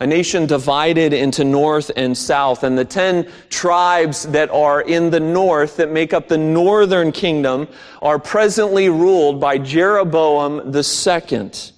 A 0.00 0.06
nation 0.08 0.46
divided 0.46 1.12
into 1.12 1.44
north 1.44 1.92
and 1.96 2.18
south. 2.18 2.64
And 2.64 2.76
the 2.76 2.84
ten 2.84 3.30
tribes 3.48 4.24
that 4.24 4.50
are 4.50 4.80
in 4.80 5.10
the 5.10 5.20
north 5.20 5.76
that 5.76 5.90
make 5.90 6.12
up 6.12 6.26
the 6.26 6.38
northern 6.38 7.12
kingdom 7.12 7.68
are 8.02 8.18
presently 8.18 8.88
ruled 8.88 9.40
by 9.40 9.58
Jeroboam 9.58 10.72
the 10.72 10.82
second. 10.82 11.72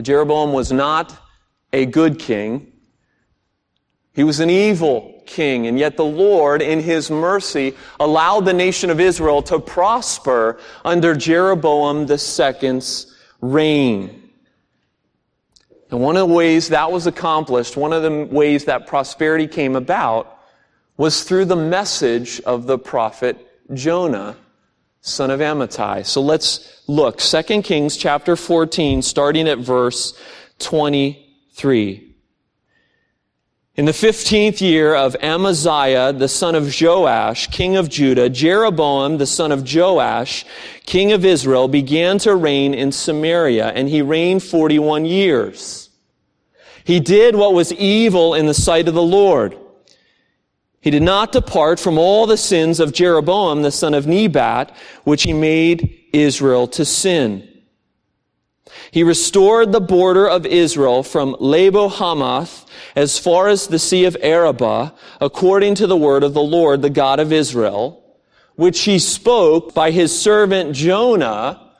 Jeroboam 0.00 0.52
was 0.52 0.70
not 0.72 1.16
a 1.72 1.86
good 1.86 2.18
king. 2.18 2.72
He 4.12 4.24
was 4.24 4.40
an 4.40 4.50
evil 4.50 5.22
king. 5.26 5.66
And 5.66 5.78
yet 5.78 5.96
the 5.96 6.04
Lord, 6.04 6.62
in 6.62 6.80
his 6.80 7.10
mercy, 7.10 7.74
allowed 7.98 8.44
the 8.44 8.52
nation 8.52 8.90
of 8.90 9.00
Israel 9.00 9.42
to 9.42 9.58
prosper 9.58 10.58
under 10.84 11.14
Jeroboam 11.14 12.10
II's 12.10 13.14
reign. 13.40 14.30
And 15.90 16.00
one 16.00 16.16
of 16.16 16.28
the 16.28 16.34
ways 16.34 16.68
that 16.68 16.92
was 16.92 17.06
accomplished, 17.06 17.76
one 17.76 17.92
of 17.92 18.02
the 18.02 18.24
ways 18.30 18.66
that 18.66 18.86
prosperity 18.86 19.46
came 19.46 19.74
about, 19.74 20.38
was 20.96 21.24
through 21.24 21.46
the 21.46 21.56
message 21.56 22.40
of 22.40 22.66
the 22.66 22.78
prophet 22.78 23.38
Jonah, 23.72 24.36
son 25.00 25.30
of 25.30 25.40
Amittai. 25.40 26.04
So 26.04 26.20
let's 26.20 26.82
look. 26.86 27.18
2 27.18 27.62
Kings 27.62 27.96
chapter 27.96 28.36
14, 28.36 29.02
starting 29.02 29.48
at 29.48 29.58
verse 29.58 30.18
23. 31.60 32.14
In 33.76 33.84
the 33.84 33.92
fifteenth 33.92 34.62
year 34.62 34.94
of 34.94 35.14
Amaziah, 35.22 36.10
the 36.12 36.26
son 36.26 36.54
of 36.54 36.74
Joash, 36.80 37.48
king 37.48 37.76
of 37.76 37.90
Judah, 37.90 38.30
Jeroboam, 38.30 39.18
the 39.18 39.26
son 39.26 39.52
of 39.52 39.70
Joash, 39.70 40.46
king 40.86 41.12
of 41.12 41.24
Israel, 41.24 41.68
began 41.68 42.16
to 42.20 42.34
reign 42.34 42.72
in 42.72 42.92
Samaria, 42.92 43.68
and 43.68 43.90
he 43.90 44.00
reigned 44.00 44.42
41 44.42 45.04
years. 45.04 45.90
He 46.84 46.98
did 46.98 47.36
what 47.36 47.52
was 47.52 47.74
evil 47.74 48.34
in 48.34 48.46
the 48.46 48.54
sight 48.54 48.88
of 48.88 48.94
the 48.94 49.02
Lord. 49.02 49.54
He 50.80 50.90
did 50.90 51.02
not 51.02 51.30
depart 51.30 51.78
from 51.78 51.98
all 51.98 52.26
the 52.26 52.38
sins 52.38 52.80
of 52.80 52.94
Jeroboam, 52.94 53.60
the 53.60 53.70
son 53.70 53.92
of 53.92 54.06
Nebat, 54.06 54.74
which 55.04 55.24
he 55.24 55.34
made 55.34 56.08
Israel 56.14 56.66
to 56.68 56.86
sin. 56.86 57.49
He 58.90 59.02
restored 59.02 59.72
the 59.72 59.80
border 59.80 60.28
of 60.28 60.46
Israel 60.46 61.02
from 61.02 61.36
Lebo 61.38 61.88
Hamath 61.88 62.66
as 62.96 63.18
far 63.18 63.48
as 63.48 63.66
the 63.66 63.78
Sea 63.78 64.04
of 64.04 64.16
Arabah, 64.20 64.92
according 65.20 65.76
to 65.76 65.86
the 65.86 65.96
word 65.96 66.24
of 66.24 66.34
the 66.34 66.42
Lord, 66.42 66.82
the 66.82 66.90
God 66.90 67.20
of 67.20 67.32
Israel, 67.32 68.02
which 68.56 68.80
he 68.80 68.98
spoke 68.98 69.74
by 69.74 69.90
his 69.90 70.18
servant 70.18 70.74
Jonah, 70.74 71.72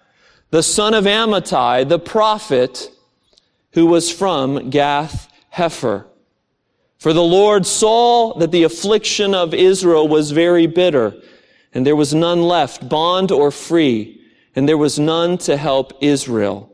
the 0.51 0.63
son 0.63 0.95
of 0.95 1.05
Amittai, 1.05 1.89
the 1.89 1.99
prophet, 1.99 2.91
who 3.73 3.87
was 3.87 4.11
from 4.11 4.71
Gath 4.71 5.31
Hepher. 5.55 6.07
For 6.99 7.13
the 7.13 7.23
Lord 7.23 7.67
saw 7.67 8.35
that 8.39 8.51
the 8.51 8.65
affliction 8.65 9.35
of 9.35 9.55
Israel 9.55 10.07
was 10.07 10.33
very 10.33 10.67
bitter, 10.67 11.15
and 11.73 11.87
there 11.87 11.97
was 11.97 12.13
none 12.13 12.43
left, 12.43 12.89
bond 12.89 13.31
or 13.33 13.51
free, 13.51 14.21
and 14.55 14.69
there 14.69 14.79
was 14.79 14.99
none 14.99 15.39
to 15.39 15.57
help 15.57 15.93
Israel. 16.01 16.70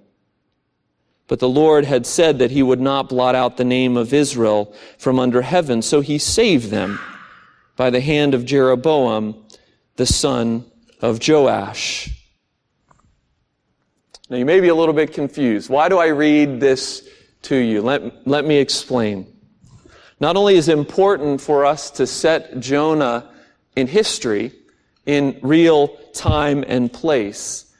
But 1.28 1.40
the 1.40 1.48
Lord 1.48 1.84
had 1.84 2.06
said 2.06 2.38
that 2.38 2.52
he 2.52 2.62
would 2.62 2.80
not 2.80 3.08
blot 3.08 3.34
out 3.34 3.56
the 3.56 3.64
name 3.64 3.96
of 3.96 4.12
Israel 4.12 4.72
from 4.98 5.18
under 5.18 5.42
heaven, 5.42 5.82
so 5.82 6.00
he 6.00 6.18
saved 6.18 6.70
them 6.70 7.00
by 7.76 7.90
the 7.90 8.00
hand 8.00 8.34
of 8.34 8.44
Jeroboam, 8.44 9.44
the 9.96 10.06
son 10.06 10.64
of 11.00 11.26
Joash. 11.26 12.10
Now, 14.28 14.36
you 14.36 14.44
may 14.44 14.60
be 14.60 14.68
a 14.68 14.74
little 14.74 14.94
bit 14.94 15.12
confused. 15.12 15.68
Why 15.68 15.88
do 15.88 15.98
I 15.98 16.08
read 16.08 16.60
this 16.60 17.08
to 17.42 17.56
you? 17.56 17.82
Let, 17.82 18.26
let 18.26 18.44
me 18.44 18.56
explain. 18.56 19.32
Not 20.18 20.36
only 20.36 20.56
is 20.56 20.68
it 20.68 20.78
important 20.78 21.40
for 21.40 21.66
us 21.66 21.90
to 21.92 22.06
set 22.06 22.58
Jonah 22.58 23.30
in 23.76 23.86
history, 23.86 24.52
in 25.04 25.38
real 25.42 25.88
time 26.12 26.64
and 26.66 26.92
place, 26.92 27.72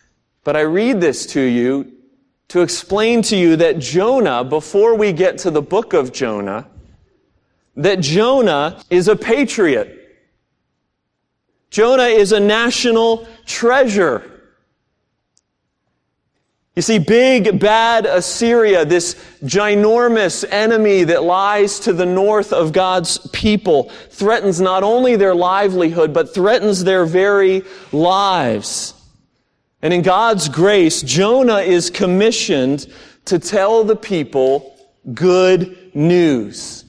but 0.45 0.57
I 0.57 0.61
read 0.61 1.01
this 1.01 1.27
to 1.27 1.41
you 1.41 1.96
to 2.49 2.61
explain 2.61 3.23
to 3.23 3.37
you 3.37 3.57
that 3.57 3.79
Jonah, 3.79 4.45
before 4.45 4.95
we 4.95 5.13
get 5.13 5.39
to 5.39 5.51
the 5.51 5.63
book 5.63 5.93
of 5.93 6.13
Jonah, 6.13 6.69
that 7.77 8.01
Jonah 8.01 8.83
is 8.89 9.09
a 9.09 9.17
patriot. 9.17 9.93
Jonah 11.71 12.05
is 12.05 12.33
a 12.33 12.41
national 12.41 13.27
treasure. 13.45 14.33
You 16.77 16.83
see, 16.83 16.99
big, 16.99 17.59
bad 17.59 18.05
Assyria, 18.05 18.85
this 18.85 19.15
ginormous 19.43 20.45
enemy 20.51 21.05
that 21.05 21.23
lies 21.23 21.81
to 21.81 21.95
the 21.95 22.05
north 22.05 22.53
of 22.53 22.73
God's 22.73 23.19
people, 23.29 23.85
threatens 24.11 24.61
not 24.61 24.83
only 24.83 25.17
their 25.17 25.35
livelihood, 25.35 26.13
but 26.13 26.35
threatens 26.35 26.85
their 26.85 27.07
very 27.07 27.63
lives. 27.93 28.93
And 29.83 29.93
in 29.93 30.03
God's 30.03 30.49
grace, 30.49 31.03
Jonah 31.03 31.59
is 31.59 31.91
commissioned 31.91 32.87
to 33.27 33.39
tell 33.39 33.85
the 33.85 33.97
people 33.97 34.77
good 35.13 35.95
news. 35.95 36.85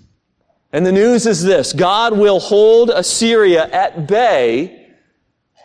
And 0.71 0.85
the 0.85 0.91
news 0.91 1.25
is 1.25 1.43
this 1.43 1.73
God 1.73 2.17
will 2.17 2.39
hold 2.39 2.89
Assyria 2.89 3.67
at 3.67 4.07
bay 4.07 4.77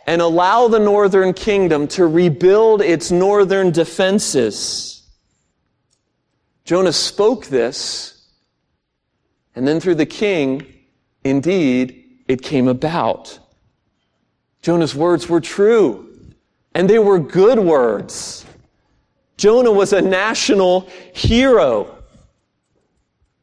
and 0.05 0.21
allow 0.21 0.67
the 0.67 0.79
northern 0.79 1.33
kingdom 1.33 1.87
to 1.89 2.07
rebuild 2.07 2.81
its 2.81 3.11
northern 3.11 3.71
defenses. 3.71 5.01
Jonah 6.65 6.93
spoke 6.93 7.47
this, 7.47 8.29
and 9.55 9.67
then 9.67 9.79
through 9.79 9.95
the 9.95 10.05
king, 10.05 10.65
indeed, 11.23 12.21
it 12.27 12.41
came 12.41 12.67
about. 12.67 13.39
Jonah's 14.61 14.95
words 14.95 15.27
were 15.27 15.41
true, 15.41 16.12
and 16.75 16.89
they 16.89 16.99
were 16.99 17.19
good 17.19 17.59
words. 17.59 18.45
Jonah 19.37 19.71
was 19.71 19.93
a 19.93 20.01
national 20.01 20.89
hero. 21.13 21.97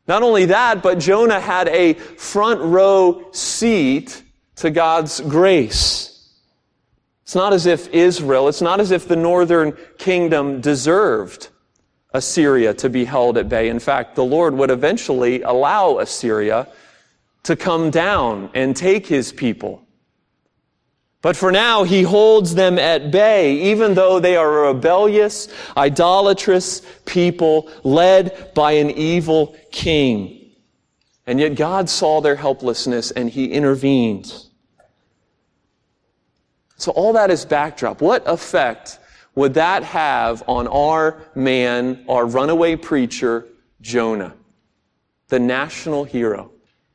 Not 0.07 0.23
only 0.23 0.47
that, 0.47 0.83
but 0.83 0.99
Jonah 0.99 1.41
had 1.41 1.69
a 1.69 1.95
front 1.95 2.61
row 2.61 3.31
seat 3.33 4.23
to 4.57 4.71
God's 4.71 5.21
grace. 5.21 6.11
It's 7.23 7.35
not 7.35 7.53
as 7.53 7.67
if 7.67 7.89
Israel, 7.91 8.49
it's 8.49 8.61
not 8.61 8.81
as 8.81 8.91
if 8.91 9.07
the 9.07 9.17
northern 9.17 9.77
kingdom 9.99 10.61
deserved 10.61 11.49
Assyria 12.13 12.75
to 12.75 12.91
be 12.91 13.05
held 13.05 13.39
at 13.39 13.49
bay. 13.49 13.69
In 13.69 13.79
fact, 13.79 14.17
the 14.17 14.25
Lord 14.25 14.55
would 14.55 14.71
eventually 14.71 15.43
allow 15.43 15.99
Assyria 15.99 16.67
to 17.45 17.55
come 17.55 17.91
down 17.91 18.51
and 18.55 18.77
take 18.77 19.07
his 19.07 19.33
people. 19.33 19.87
But 21.23 21.37
for 21.37 21.53
now, 21.53 21.85
he 21.85 22.03
holds 22.03 22.55
them 22.55 22.79
at 22.79 23.11
bay, 23.11 23.55
even 23.73 23.95
though 23.95 24.21
they 24.21 24.37
are 24.37 24.65
a 24.65 24.73
rebellious, 24.73 25.49
idolatrous 25.77 26.81
people 27.05 27.71
led 27.85 28.55
by 28.55 28.73
an 28.73 28.91
evil 28.91 29.55
king. 29.71 30.53
And 31.27 31.39
yet 31.39 31.57
God 31.57 31.91
saw 31.91 32.21
their 32.21 32.37
helplessness 32.37 33.11
and 33.11 33.29
he 33.29 33.53
intervened. 33.53 34.33
So 36.77 36.91
all 36.93 37.13
that 37.13 37.31
is 37.31 37.45
backdrop. 37.45 38.01
What 38.01 38.27
effect 38.27 38.99
would 39.35 39.55
that 39.55 39.83
have 39.85 40.43
on 40.49 40.67
our 40.69 41.23
man, 41.35 42.05
our 42.09 42.25
runaway 42.25 42.77
preacher, 42.77 43.47
Jonah? 43.83 44.35
The 45.29 45.39
national 45.39 46.05
hero 46.05 46.51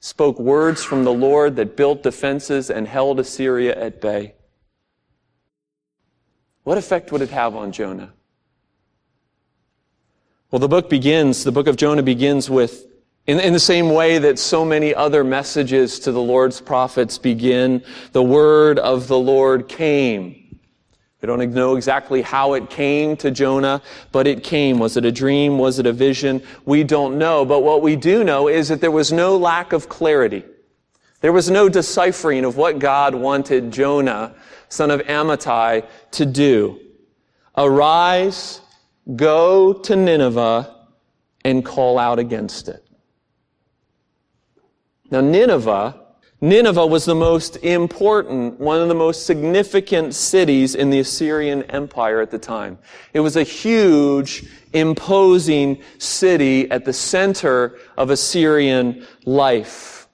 spoke 0.05 0.37
words 0.37 0.83
from 0.83 1.03
the 1.03 1.11
Lord 1.11 1.55
that 1.55 1.75
built 1.75 2.03
defenses 2.03 2.69
and 2.69 2.87
held 2.87 3.19
Assyria 3.19 3.75
at 3.75 3.99
bay. 3.99 4.35
What 6.61 6.77
effect 6.77 7.11
would 7.11 7.23
it 7.23 7.31
have 7.31 7.55
on 7.55 7.71
Jonah? 7.71 8.13
Well, 10.51 10.59
the 10.59 10.67
book 10.67 10.91
begins, 10.91 11.43
the 11.43 11.51
book 11.51 11.65
of 11.65 11.75
Jonah 11.75 12.03
begins 12.03 12.51
with 12.51 12.85
in, 13.25 13.39
in, 13.39 13.51
the 13.51 13.59
same 13.59 13.89
way 13.89 14.19
that 14.19 14.37
so 14.37 14.63
many 14.63 14.93
other 14.93 15.23
messages 15.23 15.97
to 16.01 16.11
the 16.11 16.21
Lord's 16.21 16.61
prophets 16.61 17.17
begin, 17.17 17.83
the 18.11 18.21
word 18.21 18.77
of 18.77 19.07
the 19.07 19.17
Lord 19.17 19.67
came. 19.67 20.44
We 21.25 21.37
don't 21.37 21.53
know 21.55 21.75
exactly 21.75 22.21
how 22.21 22.53
it 22.53 22.69
came 22.69 23.17
to 23.17 23.31
Jonah, 23.31 23.81
but 24.11 24.27
it 24.27 24.43
came. 24.43 24.77
Was 24.77 24.95
it 24.95 25.05
a 25.05 25.11
dream? 25.11 25.57
Was 25.57 25.79
it 25.79 25.87
a 25.87 25.91
vision? 25.91 26.43
We 26.65 26.83
don't 26.83 27.17
know. 27.17 27.45
But 27.45 27.61
what 27.61 27.81
we 27.81 27.95
do 27.95 28.23
know 28.23 28.47
is 28.47 28.67
that 28.67 28.79
there 28.79 28.91
was 28.91 29.11
no 29.11 29.35
lack 29.35 29.73
of 29.73 29.89
clarity. 29.89 30.45
There 31.21 31.33
was 31.33 31.49
no 31.49 31.67
deciphering 31.67 32.45
of 32.45 32.57
what 32.57 32.77
God 32.77 33.15
wanted 33.15 33.71
Jonah, 33.71 34.35
son 34.69 34.91
of 34.91 35.01
Amittai, 35.01 35.87
to 36.11 36.27
do. 36.27 36.79
Arise, 37.57 38.61
go 39.15 39.73
to 39.73 39.95
Nineveh, 39.95 40.75
and 41.43 41.65
call 41.65 41.97
out 41.97 42.19
against 42.19 42.67
it. 42.67 42.85
Now, 45.09 45.21
Nineveh, 45.21 46.04
Nineveh 46.41 46.85
was 46.85 47.05
the 47.05 47.15
most 47.15 47.55
important, 47.57 48.59
one 48.59 48.81
of 48.81 48.89
the 48.89 48.95
most 48.95 49.25
significant 49.25 50.13
cities 50.13 50.75
in 50.75 50.89
the 50.89 50.99
Assyrian 50.99 51.63
Empire 51.63 52.19
at 52.19 52.29
the 52.29 52.37
time. 52.37 52.77
It 53.13 53.21
was 53.21 53.37
a 53.37 53.43
huge, 53.43 54.45
imposing 54.73 55.81
city 55.97 56.69
at 56.69 56.83
the 56.83 56.91
center 56.91 57.79
of 57.97 58.09
Assyrian 58.09 59.07
life. 59.25 60.07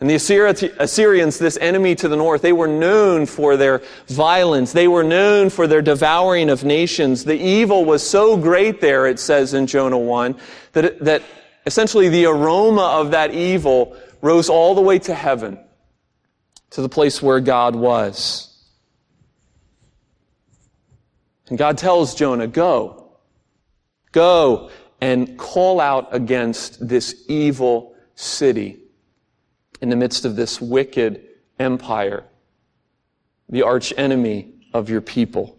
And 0.00 0.08
the 0.08 0.14
Assyrians, 0.14 1.38
this 1.38 1.58
enemy 1.60 1.94
to 1.96 2.08
the 2.08 2.16
north, 2.16 2.42
they 2.42 2.52
were 2.52 2.68
known 2.68 3.26
for 3.26 3.56
their 3.56 3.82
violence. 4.06 4.72
They 4.72 4.86
were 4.86 5.02
known 5.02 5.50
for 5.50 5.66
their 5.66 5.82
devouring 5.82 6.50
of 6.50 6.62
nations. 6.62 7.24
The 7.24 7.36
evil 7.36 7.84
was 7.84 8.08
so 8.08 8.36
great 8.36 8.80
there, 8.80 9.06
it 9.08 9.18
says 9.18 9.54
in 9.54 9.66
Jonah 9.66 9.98
1, 9.98 10.36
that, 10.72 11.00
that 11.00 11.22
essentially 11.66 12.08
the 12.08 12.26
aroma 12.26 12.82
of 12.82 13.10
that 13.10 13.32
evil 13.34 13.96
rose 14.20 14.48
all 14.48 14.74
the 14.74 14.80
way 14.80 14.98
to 15.00 15.14
heaven, 15.14 15.58
to 16.70 16.82
the 16.82 16.88
place 16.88 17.22
where 17.22 17.40
God 17.40 17.74
was. 17.76 18.44
And 21.48 21.56
God 21.56 21.78
tells 21.78 22.14
Jonah, 22.14 22.46
go, 22.46 23.10
go 24.12 24.70
and 25.00 25.38
call 25.38 25.80
out 25.80 26.14
against 26.14 26.86
this 26.86 27.24
evil 27.28 27.94
city 28.14 28.80
in 29.80 29.88
the 29.88 29.96
midst 29.96 30.24
of 30.24 30.36
this 30.36 30.60
wicked 30.60 31.24
empire, 31.58 32.24
the 33.48 33.62
arch 33.62 33.92
enemy 33.96 34.54
of 34.74 34.90
your 34.90 35.00
people. 35.00 35.58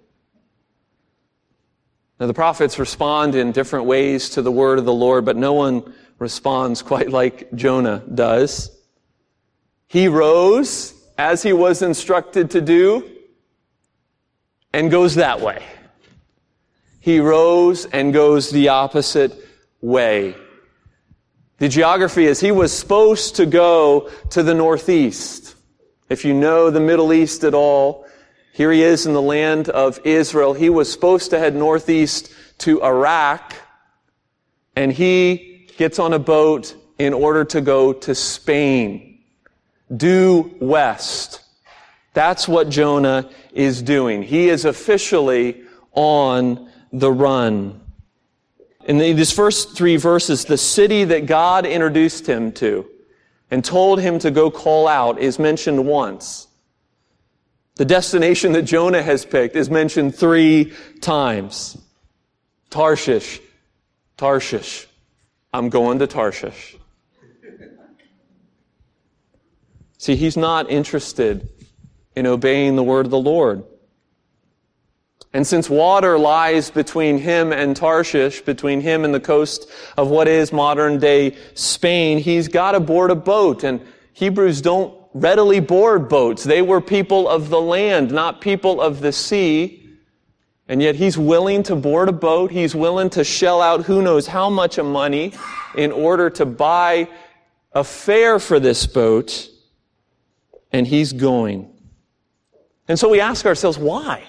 Now, 2.19 2.27
the 2.27 2.33
prophets 2.33 2.77
respond 2.77 3.33
in 3.33 3.53
different 3.53 3.85
ways 3.85 4.31
to 4.31 4.41
the 4.41 4.51
word 4.51 4.77
of 4.77 4.83
the 4.83 4.93
Lord, 4.93 5.23
but 5.23 5.37
no 5.37 5.53
one 5.53 5.93
responds 6.19 6.81
quite 6.81 7.09
like 7.09 7.51
Jonah 7.53 8.03
does. 8.13 8.75
He 9.87 10.07
rose 10.07 10.93
as 11.17 11.41
he 11.41 11.53
was 11.53 11.81
instructed 11.81 12.51
to 12.51 12.61
do 12.61 13.09
and 14.73 14.91
goes 14.91 15.15
that 15.15 15.41
way. 15.41 15.63
He 16.99 17.19
rose 17.19 17.85
and 17.85 18.13
goes 18.13 18.51
the 18.51 18.69
opposite 18.69 19.33
way. 19.81 20.35
The 21.57 21.69
geography 21.69 22.25
is 22.25 22.39
he 22.39 22.51
was 22.51 22.77
supposed 22.77 23.35
to 23.37 23.45
go 23.45 24.09
to 24.29 24.43
the 24.43 24.53
northeast. 24.53 25.55
If 26.07 26.23
you 26.23 26.33
know 26.33 26.69
the 26.69 26.79
Middle 26.79 27.11
East 27.13 27.43
at 27.43 27.53
all, 27.53 28.05
here 28.53 28.71
he 28.71 28.83
is 28.83 29.05
in 29.05 29.13
the 29.13 29.21
land 29.21 29.69
of 29.69 29.99
Israel. 30.03 30.53
He 30.53 30.69
was 30.69 30.91
supposed 30.91 31.29
to 31.31 31.39
head 31.39 31.55
northeast 31.55 32.31
to 32.59 32.83
Iraq, 32.83 33.55
and 34.75 34.91
he 34.91 35.48
gets 35.79 35.97
on 35.97 36.11
a 36.11 36.19
boat 36.19 36.75
in 36.97 37.13
order 37.13 37.45
to 37.45 37.61
go 37.61 37.93
to 37.93 38.13
Spain, 38.13 39.17
due 39.95 40.53
west. 40.59 41.41
That's 42.13 42.49
what 42.49 42.67
Jonah 42.67 43.29
is 43.53 43.81
doing. 43.81 44.21
He 44.21 44.49
is 44.49 44.65
officially 44.65 45.63
on 45.93 46.69
the 46.91 47.09
run. 47.09 47.79
In 48.83 48.97
these 48.97 49.31
first 49.31 49.77
three 49.77 49.95
verses, 49.95 50.43
the 50.43 50.57
city 50.57 51.05
that 51.05 51.27
God 51.27 51.65
introduced 51.65 52.27
him 52.27 52.51
to 52.53 52.85
and 53.49 53.63
told 53.63 54.01
him 54.01 54.19
to 54.19 54.31
go 54.31 54.51
call 54.51 54.85
out 54.85 55.17
is 55.17 55.39
mentioned 55.39 55.87
once. 55.87 56.49
The 57.75 57.85
destination 57.85 58.51
that 58.51 58.63
Jonah 58.63 59.01
has 59.01 59.23
picked 59.23 59.55
is 59.55 59.69
mentioned 59.69 60.13
three 60.13 60.73
times. 60.99 61.77
Tarshish, 62.69 63.39
Tarshish. 64.17 64.88
I'm 65.53 65.69
going 65.69 65.99
to 65.99 66.07
Tarshish. 66.07 66.77
See, 69.97 70.15
he's 70.15 70.37
not 70.37 70.69
interested 70.69 71.49
in 72.15 72.25
obeying 72.25 72.75
the 72.75 72.83
word 72.83 73.05
of 73.05 73.11
the 73.11 73.19
Lord. 73.19 73.63
And 75.33 75.45
since 75.45 75.69
water 75.69 76.17
lies 76.17 76.71
between 76.71 77.19
him 77.19 77.51
and 77.51 77.75
Tarshish, 77.75 78.41
between 78.41 78.81
him 78.81 79.05
and 79.05 79.13
the 79.13 79.19
coast 79.19 79.69
of 79.97 80.09
what 80.09 80.27
is 80.27 80.51
modern 80.51 80.99
day 80.99 81.37
Spain, 81.53 82.17
he's 82.17 82.47
got 82.47 82.71
to 82.71 82.79
board 82.79 83.11
a 83.11 83.15
boat. 83.15 83.63
And 83.63 83.81
Hebrews 84.13 84.61
don't 84.61 84.97
readily 85.13 85.59
board 85.59 86.09
boats. 86.09 86.43
They 86.43 86.61
were 86.61 86.81
people 86.81 87.27
of 87.27 87.49
the 87.49 87.61
land, 87.61 88.11
not 88.11 88.41
people 88.41 88.81
of 88.81 89.01
the 89.01 89.11
sea. 89.11 89.78
And 90.69 90.83
yet 90.83 90.95
he's 90.95 91.17
willing 91.17 91.63
to 91.63 91.75
board 91.75 92.09
a 92.09 92.13
boat. 92.13 92.51
He's 92.51 92.75
willing 92.75 93.09
to 93.11 93.23
shell 93.23 93.59
out 93.59 93.85
who 93.85 94.03
knows 94.03 94.27
how 94.27 94.51
much 94.51 94.77
of 94.77 94.85
money 94.85 95.33
in 95.75 95.91
order 95.91 96.29
to 96.29 96.45
buy 96.45 97.09
a 97.73 97.83
fare 97.83 98.37
for 98.37 98.59
this 98.59 98.85
boat. 98.85 99.49
And 100.71 100.85
he's 100.85 101.11
going. 101.11 101.73
And 102.87 102.99
so 102.99 103.09
we 103.09 103.19
ask 103.19 103.47
ourselves, 103.47 103.79
why? 103.79 104.23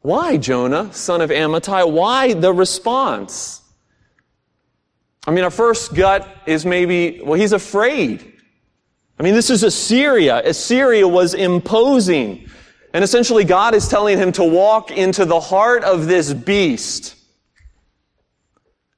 Why, 0.00 0.38
Jonah, 0.38 0.92
son 0.94 1.20
of 1.20 1.28
Amittai? 1.28 1.92
Why 1.92 2.32
the 2.32 2.52
response? 2.52 3.60
I 5.26 5.32
mean, 5.32 5.44
our 5.44 5.50
first 5.50 5.94
gut 5.94 6.26
is 6.46 6.64
maybe, 6.64 7.20
well, 7.22 7.38
he's 7.38 7.52
afraid. 7.52 8.32
I 9.18 9.22
mean, 9.22 9.34
this 9.34 9.50
is 9.50 9.62
Assyria. 9.62 10.42
Assyria 10.44 11.06
was 11.06 11.34
imposing. 11.34 12.48
And 12.92 13.02
essentially, 13.02 13.44
God 13.44 13.74
is 13.74 13.88
telling 13.88 14.18
him 14.18 14.32
to 14.32 14.44
walk 14.44 14.90
into 14.90 15.24
the 15.24 15.40
heart 15.40 15.82
of 15.82 16.06
this 16.06 16.32
beast. 16.34 17.16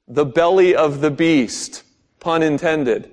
The 0.09 0.25
belly 0.25 0.75
of 0.75 1.01
the 1.01 1.11
beast. 1.11 1.85
Pun 2.19 2.43
intended. 2.43 3.11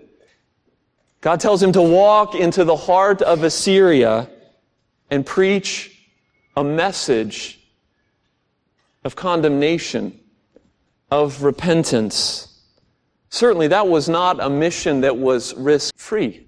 God 1.22 1.40
tells 1.40 1.62
him 1.62 1.72
to 1.74 1.82
walk 1.82 2.34
into 2.34 2.64
the 2.64 2.76
heart 2.76 3.22
of 3.22 3.44
Assyria 3.44 4.28
and 5.12 5.24
preach 5.24 6.00
a 6.58 6.64
message 6.64 7.60
of 9.04 9.16
condemnation, 9.16 10.20
of 11.12 11.44
repentance. 11.44 12.48
Certainly, 13.30 13.68
that 13.68 13.88
was 13.88 14.10
not 14.10 14.44
a 14.44 14.50
mission 14.50 15.02
that 15.02 15.16
was 15.16 15.54
risk 15.54 15.96
free. 15.96 16.48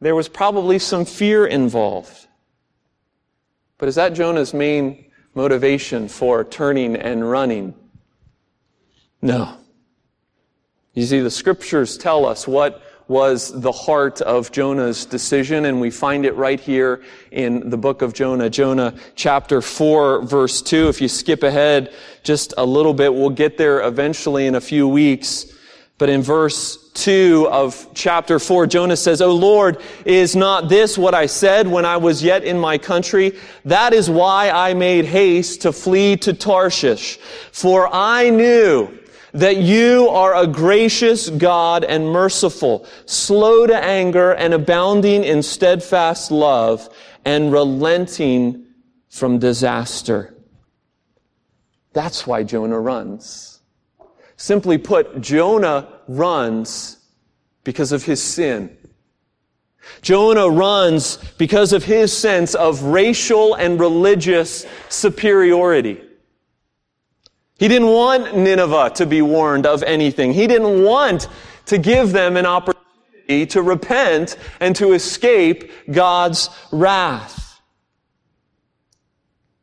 There 0.00 0.14
was 0.14 0.28
probably 0.28 0.78
some 0.78 1.04
fear 1.04 1.46
involved. 1.46 2.26
But 3.84 3.88
is 3.88 3.96
that 3.96 4.14
Jonah's 4.14 4.54
main 4.54 5.04
motivation 5.34 6.08
for 6.08 6.42
turning 6.42 6.96
and 6.96 7.30
running? 7.30 7.74
No. 9.20 9.58
You 10.94 11.04
see, 11.04 11.20
the 11.20 11.30
scriptures 11.30 11.98
tell 11.98 12.24
us 12.24 12.48
what 12.48 12.82
was 13.08 13.52
the 13.60 13.72
heart 13.72 14.22
of 14.22 14.50
Jonah's 14.52 15.04
decision, 15.04 15.66
and 15.66 15.82
we 15.82 15.90
find 15.90 16.24
it 16.24 16.34
right 16.34 16.58
here 16.58 17.02
in 17.30 17.68
the 17.68 17.76
book 17.76 18.00
of 18.00 18.14
Jonah. 18.14 18.48
Jonah 18.48 18.94
chapter 19.16 19.60
4, 19.60 20.22
verse 20.22 20.62
2. 20.62 20.88
If 20.88 21.02
you 21.02 21.08
skip 21.08 21.42
ahead 21.42 21.92
just 22.22 22.54
a 22.56 22.64
little 22.64 22.94
bit, 22.94 23.12
we'll 23.12 23.28
get 23.28 23.58
there 23.58 23.86
eventually 23.86 24.46
in 24.46 24.54
a 24.54 24.62
few 24.62 24.88
weeks. 24.88 25.44
But 25.98 26.08
in 26.08 26.22
verse 26.22 26.83
2 26.94 27.48
of 27.50 27.88
chapter 27.94 28.38
4, 28.38 28.66
Jonah 28.66 28.96
says, 28.96 29.20
O 29.20 29.34
Lord, 29.34 29.82
is 30.04 30.36
not 30.36 30.68
this 30.68 30.96
what 30.96 31.12
I 31.12 31.26
said 31.26 31.66
when 31.66 31.84
I 31.84 31.96
was 31.96 32.22
yet 32.22 32.44
in 32.44 32.58
my 32.58 32.78
country? 32.78 33.36
That 33.64 33.92
is 33.92 34.08
why 34.08 34.50
I 34.50 34.74
made 34.74 35.04
haste 35.04 35.62
to 35.62 35.72
flee 35.72 36.16
to 36.18 36.32
Tarshish. 36.32 37.16
For 37.50 37.92
I 37.92 38.30
knew 38.30 38.96
that 39.32 39.56
you 39.56 40.08
are 40.08 40.36
a 40.36 40.46
gracious 40.46 41.28
God 41.28 41.82
and 41.82 42.08
merciful, 42.08 42.86
slow 43.06 43.66
to 43.66 43.76
anger 43.76 44.32
and 44.32 44.54
abounding 44.54 45.24
in 45.24 45.42
steadfast 45.42 46.30
love 46.30 46.88
and 47.24 47.52
relenting 47.52 48.66
from 49.10 49.40
disaster. 49.40 50.34
That's 51.92 52.26
why 52.26 52.44
Jonah 52.44 52.78
runs. 52.78 53.53
Simply 54.44 54.76
put, 54.76 55.22
Jonah 55.22 55.88
runs 56.06 56.98
because 57.64 57.92
of 57.92 58.04
his 58.04 58.22
sin. 58.22 58.76
Jonah 60.02 60.50
runs 60.50 61.16
because 61.38 61.72
of 61.72 61.82
his 61.82 62.14
sense 62.14 62.54
of 62.54 62.82
racial 62.82 63.54
and 63.54 63.80
religious 63.80 64.66
superiority. 64.90 65.98
He 67.58 67.68
didn't 67.68 67.88
want 67.88 68.36
Nineveh 68.36 68.90
to 68.96 69.06
be 69.06 69.22
warned 69.22 69.64
of 69.64 69.82
anything. 69.82 70.34
He 70.34 70.46
didn't 70.46 70.84
want 70.84 71.26
to 71.64 71.78
give 71.78 72.12
them 72.12 72.36
an 72.36 72.44
opportunity 72.44 73.46
to 73.46 73.62
repent 73.62 74.36
and 74.60 74.76
to 74.76 74.92
escape 74.92 75.72
God's 75.90 76.50
wrath. 76.70 77.43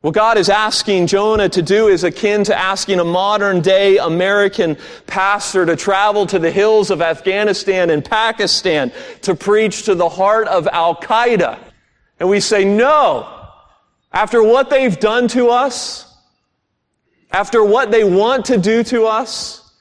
What 0.02 0.14
God 0.14 0.36
is 0.36 0.48
asking 0.48 1.06
Jonah 1.06 1.48
to 1.48 1.62
do 1.62 1.86
is 1.86 2.02
akin 2.02 2.42
to 2.44 2.58
asking 2.58 2.98
a 2.98 3.04
modern 3.04 3.60
day 3.60 3.98
American 3.98 4.76
pastor 5.06 5.64
to 5.64 5.76
travel 5.76 6.26
to 6.26 6.40
the 6.40 6.50
hills 6.50 6.90
of 6.90 7.00
Afghanistan 7.00 7.88
and 7.88 8.04
Pakistan 8.04 8.90
to 9.22 9.36
preach 9.36 9.84
to 9.84 9.94
the 9.94 10.08
heart 10.08 10.48
of 10.48 10.66
Al 10.66 10.96
Qaeda. 10.96 11.56
And 12.18 12.28
we 12.28 12.40
say, 12.40 12.64
no. 12.64 13.28
After 14.10 14.42
what 14.42 14.70
they've 14.70 14.98
done 14.98 15.28
to 15.28 15.50
us, 15.50 16.12
after 17.30 17.64
what 17.64 17.92
they 17.92 18.02
want 18.02 18.46
to 18.46 18.58
do 18.58 18.82
to 18.82 19.06
us 19.06 19.72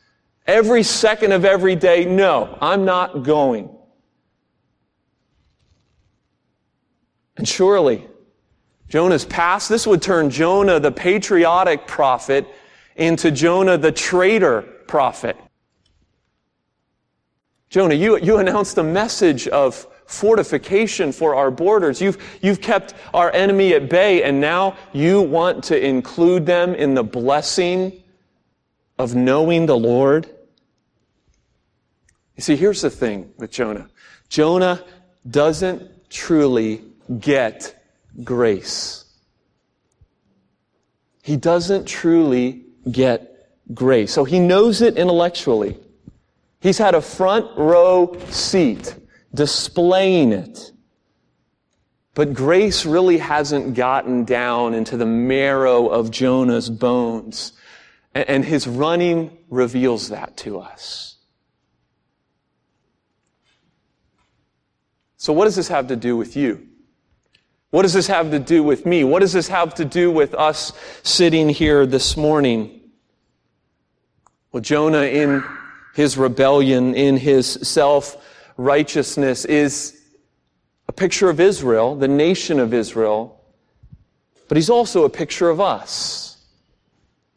every 0.45 0.83
second 0.83 1.31
of 1.31 1.45
every 1.45 1.75
day, 1.75 2.05
no, 2.05 2.59
I'm 2.61 2.85
not 2.85 3.23
going. 3.23 3.75
And 7.37 7.47
surely, 7.47 8.07
Jonah's 8.91 9.23
past, 9.23 9.69
this 9.69 9.87
would 9.87 10.01
turn 10.01 10.29
Jonah, 10.29 10.77
the 10.77 10.91
patriotic 10.91 11.87
prophet, 11.87 12.45
into 12.97 13.31
Jonah, 13.31 13.77
the 13.77 13.93
traitor 13.93 14.63
prophet. 14.85 15.37
Jonah, 17.69 17.93
you, 17.93 18.17
you 18.17 18.39
announced 18.39 18.77
a 18.77 18.83
message 18.83 19.47
of 19.47 19.87
fortification 20.07 21.13
for 21.13 21.35
our 21.35 21.49
borders. 21.49 22.01
You've, 22.01 22.21
you've 22.41 22.59
kept 22.59 22.93
our 23.13 23.31
enemy 23.31 23.73
at 23.75 23.89
bay, 23.89 24.23
and 24.23 24.41
now 24.41 24.75
you 24.91 25.21
want 25.21 25.63
to 25.65 25.81
include 25.81 26.45
them 26.45 26.75
in 26.75 26.93
the 26.93 27.03
blessing 27.03 28.03
of 28.99 29.15
knowing 29.15 29.67
the 29.67 29.77
Lord. 29.77 30.29
You 32.35 32.43
see, 32.43 32.57
here's 32.57 32.81
the 32.81 32.89
thing 32.89 33.31
with 33.37 33.51
Jonah 33.51 33.87
Jonah 34.27 34.83
doesn't 35.29 36.09
truly 36.09 36.81
get 37.19 37.80
grace. 38.23 39.05
He 41.23 41.37
doesn't 41.37 41.85
truly 41.85 42.65
get 42.89 43.49
grace. 43.73 44.11
So 44.11 44.23
he 44.23 44.39
knows 44.39 44.81
it 44.81 44.97
intellectually. 44.97 45.77
He's 46.59 46.77
had 46.77 46.95
a 46.95 47.01
front 47.01 47.57
row 47.57 48.17
seat 48.29 48.95
displaying 49.33 50.31
it. 50.31 50.71
But 52.13 52.33
grace 52.33 52.85
really 52.85 53.17
hasn't 53.17 53.75
gotten 53.75 54.25
down 54.25 54.73
into 54.73 54.97
the 54.97 55.05
marrow 55.05 55.87
of 55.87 56.11
Jonah's 56.11 56.69
bones. 56.69 57.53
And 58.13 58.43
his 58.43 58.67
running 58.67 59.37
reveals 59.49 60.09
that 60.09 60.35
to 60.37 60.59
us. 60.59 61.15
So, 65.15 65.31
what 65.31 65.45
does 65.45 65.55
this 65.55 65.69
have 65.69 65.87
to 65.87 65.95
do 65.95 66.17
with 66.17 66.35
you? 66.35 66.67
What 67.71 67.83
does 67.83 67.93
this 67.93 68.07
have 68.07 68.31
to 68.31 68.39
do 68.39 68.63
with 68.63 68.85
me? 68.85 69.05
What 69.05 69.19
does 69.21 69.31
this 69.31 69.47
have 69.47 69.73
to 69.75 69.85
do 69.85 70.11
with 70.11 70.35
us 70.35 70.73
sitting 71.03 71.49
here 71.49 71.85
this 71.85 72.17
morning? 72.17 72.81
Well, 74.51 74.61
Jonah, 74.61 75.03
in 75.03 75.41
his 75.95 76.17
rebellion, 76.17 76.93
in 76.95 77.15
his 77.15 77.47
self 77.47 78.17
righteousness 78.57 79.45
is 79.45 80.01
a 80.89 80.91
picture 80.91 81.29
of 81.29 81.39
Israel, 81.39 81.95
the 81.95 82.09
nation 82.09 82.59
of 82.59 82.73
Israel, 82.73 83.41
but 84.49 84.57
he's 84.57 84.69
also 84.69 85.05
a 85.05 85.09
picture 85.09 85.49
of 85.49 85.61
us. 85.61 86.43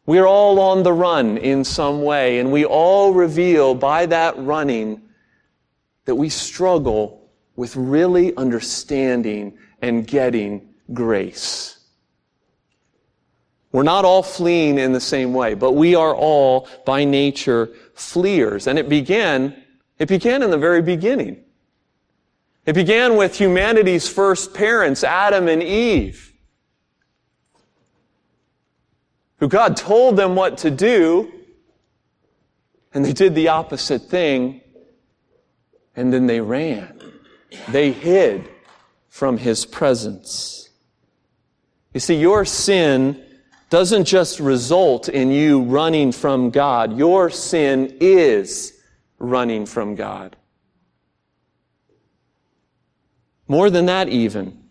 We're 0.05 0.27
all 0.27 0.59
on 0.59 0.83
the 0.83 0.91
run 0.91 1.37
in 1.37 1.63
some 1.63 2.03
way, 2.03 2.39
and 2.39 2.51
we 2.51 2.65
all 2.65 3.13
reveal 3.13 3.73
by 3.73 4.05
that 4.07 4.37
running 4.37 5.01
that 6.03 6.15
we 6.15 6.27
struggle 6.27 7.31
with 7.55 7.77
really 7.77 8.35
understanding 8.35 9.57
and 9.85 10.07
getting 10.07 10.67
grace. 10.93 11.77
We're 13.71 13.83
not 13.83 14.03
all 14.03 14.23
fleeing 14.23 14.79
in 14.79 14.93
the 14.93 14.99
same 14.99 15.31
way, 15.33 15.53
but 15.53 15.73
we 15.73 15.93
are 15.93 16.15
all 16.15 16.67
by 16.85 17.03
nature 17.03 17.69
fleers. 17.93 18.65
And 18.65 18.79
it 18.79 18.89
began 18.89 19.55
it 19.99 20.07
began 20.07 20.43
in 20.43 20.49
the 20.49 20.57
very 20.57 20.81
beginning. 20.81 21.41
It 22.65 22.73
began 22.73 23.15
with 23.15 23.39
humanity's 23.39 24.09
first 24.09 24.53
parents, 24.53 25.03
Adam 25.03 25.47
and 25.47 25.61
Eve, 25.61 26.33
who 29.37 29.47
God 29.47 29.77
told 29.77 30.17
them 30.17 30.35
what 30.35 30.57
to 30.59 30.71
do, 30.71 31.31
and 32.93 33.05
they 33.05 33.13
did 33.13 33.35
the 33.35 33.49
opposite 33.49 34.01
thing, 34.01 34.61
and 35.95 36.11
then 36.11 36.25
they 36.25 36.41
ran. 36.41 36.99
They 37.69 37.91
hid 37.91 38.49
from 39.15 39.37
his 39.37 39.65
presence. 39.65 40.69
You 41.93 42.01
see, 42.01 42.15
your 42.15 42.43
sin 42.43 43.23
doesn't 43.69 44.03
just 44.03 44.41
result 44.41 45.07
in 45.07 45.31
you 45.31 45.61
running 45.61 46.11
from 46.11 46.49
God. 46.49 46.97
Your 46.97 47.29
sin 47.29 47.95
is 48.01 48.73
running 49.17 49.67
from 49.67 49.95
God. 49.95 50.35
More 53.47 53.69
than 53.69 53.85
that, 53.85 54.09
even. 54.09 54.61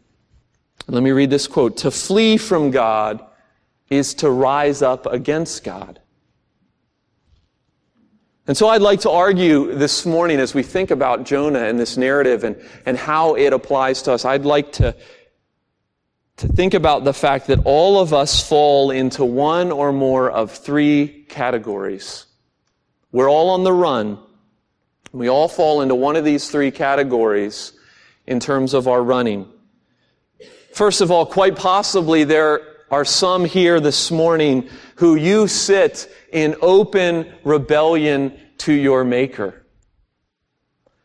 Let 0.88 1.02
me 1.02 1.12
read 1.12 1.30
this 1.30 1.46
quote. 1.46 1.78
To 1.78 1.90
flee 1.90 2.36
from 2.36 2.70
God 2.70 3.24
is 3.88 4.12
to 4.16 4.28
rise 4.28 4.82
up 4.82 5.06
against 5.06 5.64
God. 5.64 6.00
And 8.46 8.54
so 8.54 8.68
I'd 8.68 8.82
like 8.82 9.00
to 9.00 9.10
argue 9.10 9.74
this 9.74 10.04
morning 10.04 10.38
as 10.38 10.52
we 10.52 10.62
think 10.62 10.90
about 10.90 11.24
Jonah 11.24 11.64
and 11.64 11.80
this 11.80 11.96
narrative 11.96 12.44
and, 12.44 12.60
and 12.84 12.94
how 12.94 13.36
it 13.36 13.54
applies 13.54 14.02
to 14.02 14.12
us, 14.12 14.26
I'd 14.26 14.44
like 14.44 14.72
to, 14.72 14.94
to 16.36 16.48
think 16.48 16.74
about 16.74 17.04
the 17.04 17.14
fact 17.14 17.46
that 17.46 17.60
all 17.64 17.98
of 17.98 18.12
us 18.12 18.46
fall 18.46 18.90
into 18.90 19.24
one 19.24 19.72
or 19.72 19.92
more 19.92 20.30
of 20.30 20.52
three 20.52 21.24
categories. 21.30 22.26
We're 23.12 23.30
all 23.30 23.48
on 23.48 23.64
the 23.64 23.72
run. 23.72 24.18
We 25.12 25.28
all 25.28 25.48
fall 25.48 25.80
into 25.80 25.94
one 25.94 26.16
of 26.16 26.24
these 26.24 26.50
three 26.50 26.70
categories 26.70 27.72
in 28.26 28.40
terms 28.40 28.74
of 28.74 28.88
our 28.88 29.02
running. 29.02 29.48
First 30.74 31.00
of 31.00 31.10
all, 31.10 31.24
quite 31.24 31.56
possibly 31.56 32.24
there 32.24 32.60
are 32.90 33.06
some 33.06 33.46
here 33.46 33.80
this 33.80 34.10
morning 34.10 34.68
who 34.96 35.14
you 35.16 35.48
sit 35.48 36.10
in 36.32 36.56
open 36.62 37.32
rebellion 37.44 38.38
to 38.58 38.72
your 38.72 39.04
Maker. 39.04 39.64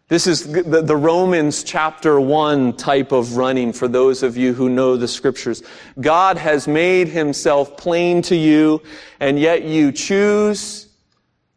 This 0.10 0.26
is 0.26 0.52
the, 0.52 0.82
the, 0.82 0.98
Romans 0.98 1.64
chapter 1.64 2.20
1 2.20 2.78
type 2.78 3.12
of 3.12 3.38
running 3.38 3.72
for 3.72 3.88
those 3.88 4.24
of 4.24 4.36
you 4.36 4.54
who 4.54 4.68
know 4.68 4.98
the 4.98 5.08
scriptures. 5.08 5.62
God 6.02 6.36
has 6.36 6.68
made 6.68 7.10
himself 7.10 7.78
plain 7.78 8.24
to 8.24 8.36
you, 8.36 8.82
and 9.20 9.40
yet 9.40 9.66
you 9.66 9.92
choose 9.92 10.88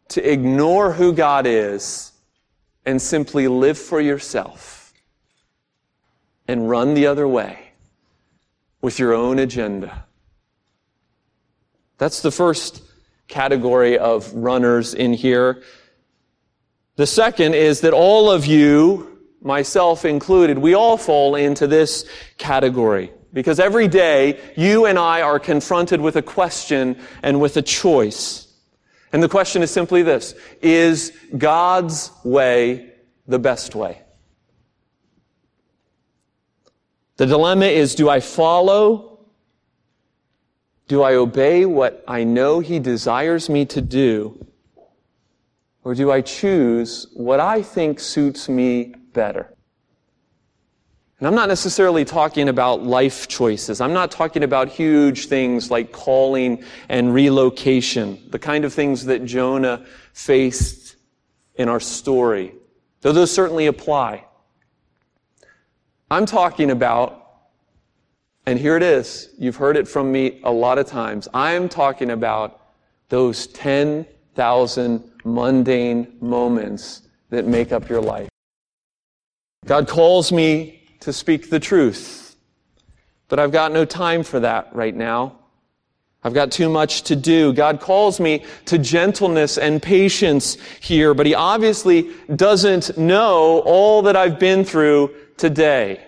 to 0.09 0.31
ignore 0.31 0.93
who 0.93 1.13
God 1.13 1.47
is 1.47 2.11
and 2.85 3.01
simply 3.01 3.47
live 3.47 3.77
for 3.77 3.99
yourself 3.99 4.93
and 6.47 6.69
run 6.69 6.93
the 6.93 7.07
other 7.07 7.27
way 7.27 7.71
with 8.81 8.99
your 8.99 9.13
own 9.13 9.39
agenda. 9.39 10.05
That's 12.03 12.19
the 12.19 12.31
first 12.31 12.81
category 13.29 13.97
of 13.97 14.33
runners 14.33 14.93
in 14.93 15.13
here. 15.13 15.63
The 16.97 17.07
second 17.07 17.55
is 17.55 17.79
that 17.79 17.93
all 17.93 18.29
of 18.29 18.45
you, 18.45 19.21
myself 19.41 20.03
included, 20.03 20.57
we 20.57 20.73
all 20.73 20.97
fall 20.97 21.35
into 21.35 21.65
this 21.65 22.05
category. 22.37 23.13
Because 23.31 23.57
every 23.57 23.87
day, 23.87 24.37
you 24.57 24.85
and 24.85 24.99
I 24.99 25.21
are 25.21 25.39
confronted 25.39 26.01
with 26.01 26.17
a 26.17 26.21
question 26.21 26.99
and 27.21 27.39
with 27.39 27.55
a 27.55 27.61
choice. 27.61 28.53
And 29.13 29.23
the 29.23 29.29
question 29.29 29.63
is 29.63 29.71
simply 29.71 30.03
this 30.03 30.35
Is 30.61 31.13
God's 31.37 32.11
way 32.25 32.91
the 33.27 33.39
best 33.39 33.75
way? 33.75 34.01
The 37.15 37.27
dilemma 37.27 37.67
is 37.67 37.95
do 37.95 38.09
I 38.09 38.19
follow 38.19 39.12
do 40.87 41.01
I 41.01 41.15
obey 41.15 41.65
what 41.65 42.03
I 42.07 42.23
know 42.23 42.59
He 42.59 42.79
desires 42.79 43.49
me 43.49 43.65
to 43.65 43.81
do? 43.81 44.45
Or 45.83 45.95
do 45.95 46.11
I 46.11 46.21
choose 46.21 47.07
what 47.13 47.39
I 47.39 47.61
think 47.61 47.99
suits 47.99 48.47
me 48.47 48.93
better? 49.13 49.53
And 51.19 51.27
I'm 51.27 51.35
not 51.35 51.47
necessarily 51.47 52.03
talking 52.03 52.49
about 52.49 52.83
life 52.83 53.27
choices. 53.27 53.79
I'm 53.79 53.93
not 53.93 54.11
talking 54.11 54.43
about 54.43 54.67
huge 54.67 55.27
things 55.27 55.71
like 55.71 55.91
calling 55.91 56.63
and 56.89 57.13
relocation, 57.13 58.21
the 58.29 58.39
kind 58.39 58.65
of 58.65 58.73
things 58.73 59.05
that 59.05 59.23
Jonah 59.23 59.85
faced 60.11 60.97
in 61.55 61.69
our 61.69 61.79
story, 61.79 62.53
though 63.01 63.13
those 63.13 63.31
certainly 63.31 63.67
apply. 63.67 64.25
I'm 66.11 66.25
talking 66.25 66.71
about 66.71 67.22
and 68.45 68.59
here 68.59 68.75
it 68.75 68.83
is. 68.83 69.29
You've 69.37 69.55
heard 69.55 69.77
it 69.77 69.87
from 69.87 70.11
me 70.11 70.41
a 70.43 70.51
lot 70.51 70.77
of 70.77 70.87
times. 70.87 71.27
I'm 71.33 71.69
talking 71.69 72.11
about 72.11 72.61
those 73.09 73.47
10,000 73.47 75.11
mundane 75.23 76.17
moments 76.19 77.03
that 77.29 77.45
make 77.45 77.71
up 77.71 77.89
your 77.89 78.01
life. 78.01 78.29
God 79.65 79.87
calls 79.87 80.31
me 80.31 80.83
to 80.99 81.13
speak 81.13 81.49
the 81.49 81.59
truth, 81.59 82.35
but 83.29 83.39
I've 83.39 83.51
got 83.51 83.71
no 83.71 83.85
time 83.85 84.23
for 84.23 84.39
that 84.41 84.75
right 84.75 84.95
now. 84.95 85.39
I've 86.25 86.33
got 86.33 86.51
too 86.51 86.69
much 86.69 87.03
to 87.03 87.15
do. 87.15 87.53
God 87.53 87.81
calls 87.81 88.19
me 88.19 88.45
to 88.65 88.77
gentleness 88.77 89.57
and 89.57 89.81
patience 89.81 90.57
here, 90.79 91.13
but 91.13 91.25
He 91.25 91.35
obviously 91.35 92.11
doesn't 92.35 92.97
know 92.97 93.59
all 93.65 94.01
that 94.03 94.15
I've 94.15 94.39
been 94.39 94.63
through 94.63 95.13
today. 95.37 96.05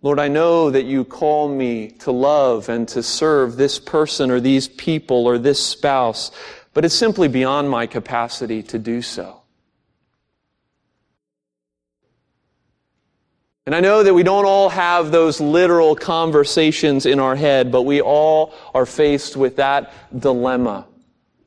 Lord, 0.00 0.20
I 0.20 0.28
know 0.28 0.70
that 0.70 0.84
you 0.84 1.04
call 1.04 1.48
me 1.48 1.88
to 2.00 2.12
love 2.12 2.68
and 2.68 2.86
to 2.88 3.02
serve 3.02 3.56
this 3.56 3.80
person 3.80 4.30
or 4.30 4.38
these 4.38 4.68
people 4.68 5.26
or 5.26 5.38
this 5.38 5.64
spouse, 5.64 6.30
but 6.72 6.84
it's 6.84 6.94
simply 6.94 7.26
beyond 7.26 7.68
my 7.68 7.86
capacity 7.86 8.62
to 8.64 8.78
do 8.78 9.02
so. 9.02 9.42
And 13.66 13.74
I 13.74 13.80
know 13.80 14.02
that 14.02 14.14
we 14.14 14.22
don't 14.22 14.46
all 14.46 14.70
have 14.70 15.10
those 15.10 15.40
literal 15.40 15.94
conversations 15.94 17.04
in 17.04 17.20
our 17.20 17.36
head, 17.36 17.70
but 17.70 17.82
we 17.82 18.00
all 18.00 18.54
are 18.72 18.86
faced 18.86 19.36
with 19.36 19.56
that 19.56 19.92
dilemma 20.18 20.87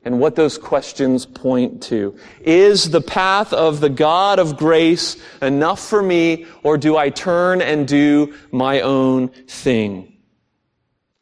and 0.04 0.18
what 0.18 0.34
those 0.34 0.58
questions 0.58 1.26
point 1.26 1.82
to. 1.84 2.16
Is 2.40 2.90
the 2.90 3.00
path 3.00 3.52
of 3.52 3.80
the 3.80 3.88
God 3.88 4.38
of 4.38 4.56
grace 4.56 5.16
enough 5.40 5.80
for 5.80 6.02
me, 6.02 6.46
or 6.62 6.76
do 6.76 6.96
I 6.96 7.10
turn 7.10 7.62
and 7.62 7.86
do 7.86 8.34
my 8.50 8.80
own 8.80 9.28
thing? 9.28 10.08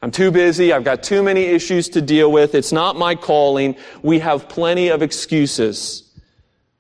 I'm 0.02 0.10
too 0.10 0.30
busy. 0.30 0.72
I've 0.72 0.84
got 0.84 1.02
too 1.02 1.22
many 1.22 1.42
issues 1.42 1.90
to 1.90 2.00
deal 2.00 2.32
with. 2.32 2.54
It's 2.54 2.72
not 2.72 2.96
my 2.96 3.14
calling. 3.14 3.76
We 4.02 4.20
have 4.20 4.48
plenty 4.48 4.88
of 4.88 5.02
excuses. 5.02 6.10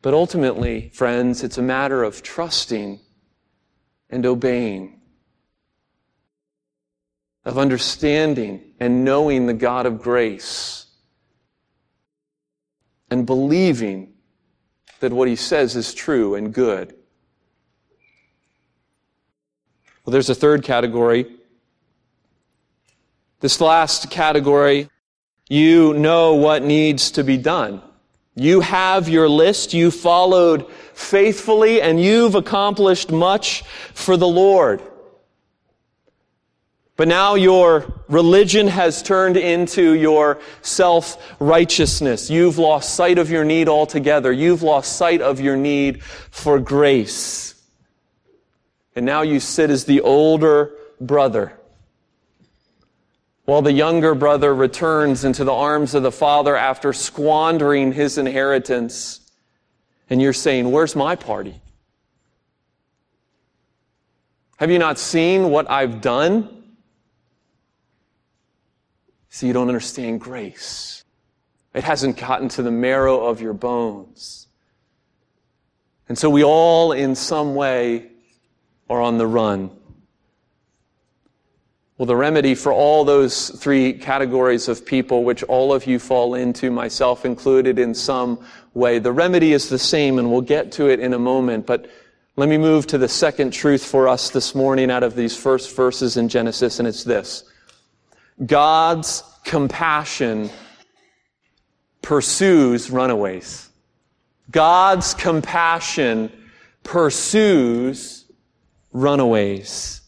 But 0.00 0.14
ultimately, 0.14 0.88
friends, 0.94 1.44
it's 1.44 1.58
a 1.58 1.62
matter 1.62 2.02
of 2.02 2.22
trusting 2.22 2.98
and 4.08 4.24
obeying, 4.24 5.00
of 7.44 7.58
understanding 7.58 8.72
and 8.80 9.04
knowing 9.04 9.44
the 9.44 9.52
God 9.52 9.84
of 9.84 10.00
grace 10.00 10.86
and 13.10 13.26
believing 13.26 14.12
that 15.00 15.12
what 15.12 15.28
he 15.28 15.36
says 15.36 15.76
is 15.76 15.94
true 15.94 16.34
and 16.34 16.52
good. 16.52 16.94
Well, 20.04 20.12
there's 20.12 20.30
a 20.30 20.34
third 20.34 20.62
category. 20.62 21.26
This 23.40 23.60
last 23.60 24.10
category, 24.10 24.88
you 25.48 25.94
know 25.94 26.34
what 26.34 26.62
needs 26.62 27.10
to 27.12 27.24
be 27.24 27.36
done. 27.36 27.82
You 28.34 28.60
have 28.60 29.08
your 29.08 29.28
list, 29.28 29.74
you 29.74 29.90
followed 29.90 30.70
faithfully, 30.94 31.82
and 31.82 32.00
you've 32.00 32.34
accomplished 32.34 33.10
much 33.10 33.62
for 33.94 34.16
the 34.16 34.28
Lord. 34.28 34.82
But 37.00 37.08
now 37.08 37.34
your 37.34 38.02
religion 38.08 38.66
has 38.66 39.02
turned 39.02 39.38
into 39.38 39.94
your 39.94 40.38
self-righteousness. 40.60 42.28
You've 42.28 42.58
lost 42.58 42.94
sight 42.94 43.16
of 43.16 43.30
your 43.30 43.42
need 43.42 43.70
altogether. 43.70 44.30
You've 44.30 44.62
lost 44.62 44.98
sight 44.98 45.22
of 45.22 45.40
your 45.40 45.56
need 45.56 46.02
for 46.02 46.58
grace. 46.58 47.54
And 48.94 49.06
now 49.06 49.22
you 49.22 49.40
sit 49.40 49.70
as 49.70 49.86
the 49.86 50.02
older 50.02 50.76
brother 51.00 51.58
while 53.46 53.62
the 53.62 53.72
younger 53.72 54.14
brother 54.14 54.54
returns 54.54 55.24
into 55.24 55.42
the 55.42 55.54
arms 55.54 55.94
of 55.94 56.02
the 56.02 56.12
father 56.12 56.54
after 56.54 56.92
squandering 56.92 57.92
his 57.92 58.18
inheritance. 58.18 59.20
And 60.10 60.20
you're 60.20 60.34
saying, 60.34 60.70
where's 60.70 60.94
my 60.94 61.16
party? 61.16 61.62
Have 64.58 64.70
you 64.70 64.78
not 64.78 64.98
seen 64.98 65.48
what 65.48 65.70
I've 65.70 66.02
done? 66.02 66.58
See, 69.30 69.46
you 69.46 69.52
don't 69.52 69.68
understand 69.68 70.20
grace. 70.20 71.04
It 71.72 71.84
hasn't 71.84 72.16
gotten 72.16 72.48
to 72.50 72.62
the 72.62 72.70
marrow 72.72 73.24
of 73.26 73.40
your 73.40 73.52
bones. 73.52 74.48
And 76.08 76.18
so 76.18 76.28
we 76.28 76.42
all, 76.42 76.90
in 76.90 77.14
some 77.14 77.54
way, 77.54 78.08
are 78.90 79.00
on 79.00 79.18
the 79.18 79.26
run. 79.28 79.70
Well, 81.96 82.06
the 82.06 82.16
remedy 82.16 82.56
for 82.56 82.72
all 82.72 83.04
those 83.04 83.50
three 83.50 83.92
categories 83.92 84.66
of 84.66 84.84
people, 84.84 85.22
which 85.22 85.44
all 85.44 85.72
of 85.72 85.86
you 85.86 86.00
fall 86.00 86.34
into, 86.34 86.72
myself 86.72 87.24
included 87.24 87.78
in 87.78 87.94
some 87.94 88.44
way, 88.74 88.98
the 88.98 89.12
remedy 89.12 89.52
is 89.52 89.68
the 89.68 89.78
same, 89.78 90.18
and 90.18 90.32
we'll 90.32 90.40
get 90.40 90.72
to 90.72 90.88
it 90.88 90.98
in 90.98 91.12
a 91.12 91.18
moment. 91.18 91.66
But 91.66 91.88
let 92.34 92.48
me 92.48 92.58
move 92.58 92.88
to 92.88 92.98
the 92.98 93.08
second 93.08 93.52
truth 93.52 93.84
for 93.84 94.08
us 94.08 94.30
this 94.30 94.56
morning 94.56 94.90
out 94.90 95.04
of 95.04 95.14
these 95.14 95.36
first 95.36 95.76
verses 95.76 96.16
in 96.16 96.28
Genesis, 96.28 96.80
and 96.80 96.88
it's 96.88 97.04
this 97.04 97.44
God's 98.44 99.22
compassion 99.44 100.50
pursues 102.02 102.90
runaways. 102.90 103.68
God's 104.50 105.14
compassion 105.14 106.32
pursues 106.82 108.24
runaways. 108.92 110.00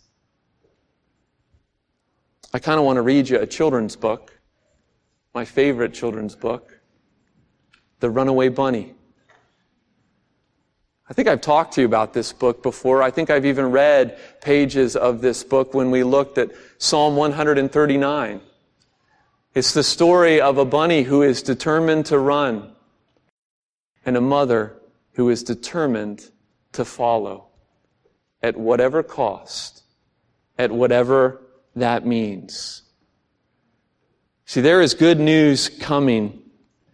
I 2.55 2.59
kind 2.59 2.79
of 2.79 2.85
want 2.85 2.97
to 2.97 3.03
read 3.03 3.29
you 3.29 3.39
a 3.39 3.47
children's 3.47 3.97
book, 3.97 4.39
my 5.35 5.45
favorite 5.45 5.95
children's 5.95 6.35
book, 6.35 6.81
The 8.01 8.11
Runaway 8.11 8.49
Bunny. 8.49 8.95
I 11.13 11.15
think 11.15 11.29
I've 11.29 11.43
talked 11.43 11.75
to 11.75 11.83
you 11.83 11.87
about 11.87 12.15
this 12.15 12.33
book 12.33 12.63
before. 12.63 13.03
I 13.03 13.11
think 13.11 13.29
I've 13.29 13.45
even 13.45 13.71
read 13.71 14.19
pages 14.41 14.97
of 14.97 15.21
this 15.21 15.45
book 15.45 15.75
when 15.75 15.91
we 15.91 16.05
looked 16.05 16.39
at 16.39 16.53
Psalm 16.79 17.17
139. 17.17 18.41
It's 19.55 19.75
the 19.75 19.83
story 19.83 20.41
of 20.41 20.57
a 20.57 20.65
bunny 20.65 21.03
who 21.03 21.21
is 21.21 21.43
determined 21.43 22.07
to 22.07 22.19
run 22.19 22.73
and 24.07 24.17
a 24.17 24.23
mother 24.23 24.81
who 25.13 25.29
is 25.29 25.43
determined 25.43 26.31
to 26.73 26.83
follow 26.83 27.49
at 28.43 28.57
whatever 28.57 29.03
cost, 29.03 29.83
at 30.57 30.73
whatever 30.73 31.43
that 31.77 32.07
means. 32.07 32.85
See, 34.47 34.63
there 34.63 34.81
is 34.81 34.95
good 34.95 35.21
news 35.21 35.69
coming. 35.69 36.39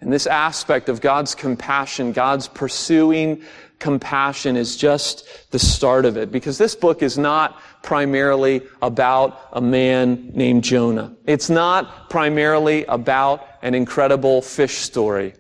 And 0.01 0.13
this 0.13 0.29
aspect 0.29 0.89
of 0.89 1.01
God's 1.01 1.35
compassion, 1.35 2.13
God's 2.13 2.47
pursuing 2.47 3.43
compassion 3.79 4.57
is 4.57 4.77
just 4.77 5.51
the 5.51 5.59
start 5.59 6.05
of 6.05 6.17
it. 6.17 6.31
Because 6.33 6.59
this 6.59 6.75
book 6.75 7.03
is 7.03 7.17
not 7.17 7.61
primarily 7.83 8.63
about 8.83 9.49
a 9.53 9.61
man 9.61 10.31
named 10.35 10.65
Jonah. 10.65 11.15
It's 11.27 11.49
not 11.49 12.11
primarily 12.11 12.85
about 12.85 13.47
an 13.63 13.75
incredible 13.75 14.43
fish 14.43 14.79
story. 14.79 15.35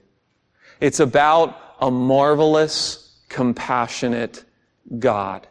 It's 0.81 1.01
about 1.01 1.59
a 1.81 1.91
marvelous, 1.91 3.17
compassionate 3.29 4.45
God. 4.99 5.47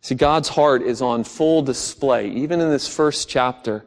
See, 0.00 0.14
God's 0.14 0.48
heart 0.48 0.82
is 0.82 1.02
on 1.02 1.24
full 1.24 1.60
display, 1.60 2.30
even 2.30 2.60
in 2.60 2.70
this 2.70 2.88
first 2.88 3.28
chapter. 3.28 3.84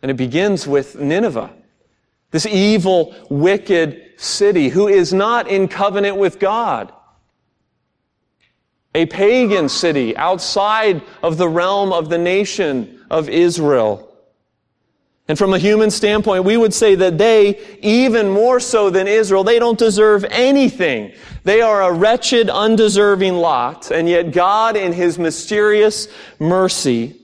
And 0.00 0.10
it 0.10 0.16
begins 0.16 0.66
with 0.66 0.98
Nineveh, 0.98 1.50
this 2.34 2.46
evil, 2.46 3.14
wicked 3.30 4.10
city 4.16 4.68
who 4.68 4.88
is 4.88 5.12
not 5.12 5.46
in 5.46 5.68
covenant 5.68 6.16
with 6.16 6.40
God. 6.40 6.92
A 8.92 9.06
pagan 9.06 9.68
city 9.68 10.16
outside 10.16 11.00
of 11.22 11.38
the 11.38 11.48
realm 11.48 11.92
of 11.92 12.08
the 12.08 12.18
nation 12.18 13.04
of 13.08 13.28
Israel. 13.28 14.12
And 15.28 15.38
from 15.38 15.54
a 15.54 15.58
human 15.58 15.92
standpoint, 15.92 16.42
we 16.42 16.56
would 16.56 16.74
say 16.74 16.96
that 16.96 17.18
they, 17.18 17.78
even 17.80 18.30
more 18.30 18.58
so 18.58 18.90
than 18.90 19.06
Israel, 19.06 19.44
they 19.44 19.60
don't 19.60 19.78
deserve 19.78 20.24
anything. 20.28 21.12
They 21.44 21.60
are 21.60 21.82
a 21.82 21.92
wretched, 21.92 22.50
undeserving 22.50 23.34
lot. 23.34 23.92
And 23.92 24.08
yet 24.08 24.32
God, 24.32 24.76
in 24.76 24.92
His 24.92 25.20
mysterious 25.20 26.08
mercy, 26.40 27.14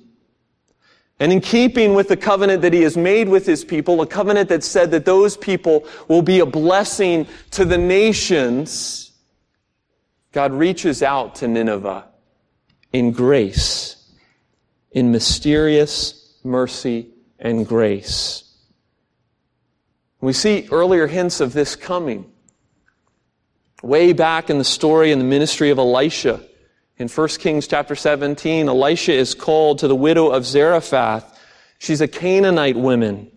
and 1.20 1.30
in 1.32 1.40
keeping 1.42 1.92
with 1.92 2.08
the 2.08 2.16
covenant 2.16 2.62
that 2.62 2.72
He 2.72 2.80
has 2.82 2.96
made 2.96 3.28
with 3.28 3.44
His 3.44 3.62
people, 3.62 4.00
a 4.00 4.06
covenant 4.06 4.48
that 4.48 4.64
said 4.64 4.90
that 4.92 5.04
those 5.04 5.36
people 5.36 5.86
will 6.08 6.22
be 6.22 6.40
a 6.40 6.46
blessing 6.46 7.26
to 7.52 7.66
the 7.66 7.76
nations, 7.76 9.12
God 10.32 10.52
reaches 10.52 11.02
out 11.02 11.34
to 11.36 11.48
Nineveh 11.48 12.06
in 12.92 13.12
grace, 13.12 14.10
in 14.92 15.12
mysterious 15.12 16.38
mercy 16.42 17.10
and 17.38 17.68
grace. 17.68 18.44
We 20.22 20.32
see 20.32 20.68
earlier 20.72 21.06
hints 21.06 21.40
of 21.40 21.52
this 21.52 21.76
coming. 21.76 22.30
Way 23.82 24.12
back 24.12 24.50
in 24.50 24.58
the 24.58 24.64
story 24.64 25.12
in 25.12 25.18
the 25.18 25.24
ministry 25.24 25.70
of 25.70 25.78
Elisha, 25.78 26.40
in 27.00 27.08
1 27.08 27.28
Kings 27.38 27.66
chapter 27.66 27.94
17, 27.94 28.68
Elisha 28.68 29.12
is 29.12 29.34
called 29.34 29.78
to 29.78 29.88
the 29.88 29.96
widow 29.96 30.28
of 30.28 30.44
Zarephath. 30.44 31.40
She's 31.78 32.02
a 32.02 32.08
Canaanite 32.08 32.76
woman. 32.76 33.30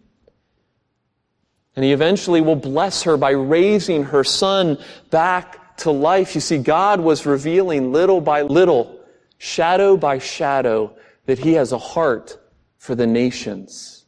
And 1.75 1.85
he 1.85 1.93
eventually 1.93 2.41
will 2.41 2.57
bless 2.57 3.03
her 3.03 3.15
by 3.15 3.31
raising 3.31 4.03
her 4.03 4.25
son 4.25 4.77
back 5.11 5.77
to 5.77 5.91
life. 5.91 6.35
You 6.35 6.41
see, 6.41 6.57
God 6.57 6.99
was 6.99 7.25
revealing 7.25 7.93
little 7.93 8.19
by 8.19 8.41
little, 8.41 8.99
shadow 9.37 9.95
by 9.95 10.19
shadow, 10.19 10.95
that 11.25 11.39
he 11.39 11.53
has 11.53 11.71
a 11.71 11.77
heart 11.77 12.37
for 12.77 12.95
the 12.95 13.07
nations. 13.07 14.02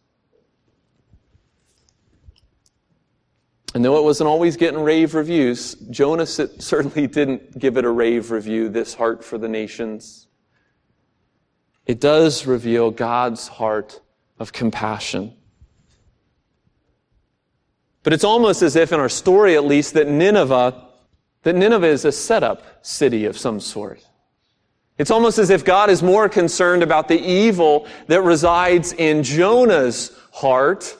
And 3.75 3.83
though 3.83 3.97
it 3.97 4.03
wasn't 4.05 4.29
always 4.29 4.55
getting 4.55 4.79
rave 4.79 5.15
reviews, 5.15 5.75
Jonah 5.89 6.25
certainly 6.25 7.07
didn't 7.07 7.59
give 7.59 7.75
it 7.75 7.83
a 7.83 7.89
rave 7.89 8.31
review, 8.31 8.69
this 8.69 8.93
heart 8.93 9.21
for 9.21 9.38
the 9.38 9.49
nations. 9.49 10.27
It 11.85 11.99
does 11.99 12.47
reveal 12.47 12.89
God's 12.89 13.49
heart 13.49 13.99
of 14.39 14.53
compassion. 14.53 15.33
But 18.03 18.13
it's 18.13 18.23
almost 18.23 18.61
as 18.61 18.77
if, 18.77 18.93
in 18.93 18.99
our 19.01 19.09
story 19.09 19.57
at 19.57 19.65
least, 19.65 19.93
that 19.95 20.07
Nineveh, 20.07 20.88
that 21.43 21.55
Nineveh 21.55 21.88
is 21.88 22.05
a 22.05 22.13
setup 22.13 22.85
city 22.85 23.25
of 23.25 23.38
some 23.38 23.59
sort. 23.59 24.07
It's 24.97 25.11
almost 25.11 25.38
as 25.38 25.49
if 25.49 25.65
God 25.65 25.89
is 25.89 26.01
more 26.01 26.29
concerned 26.29 26.81
about 26.81 27.09
the 27.09 27.19
evil 27.19 27.88
that 28.07 28.21
resides 28.21 28.93
in 28.93 29.21
Jonah's 29.21 30.17
heart 30.31 30.95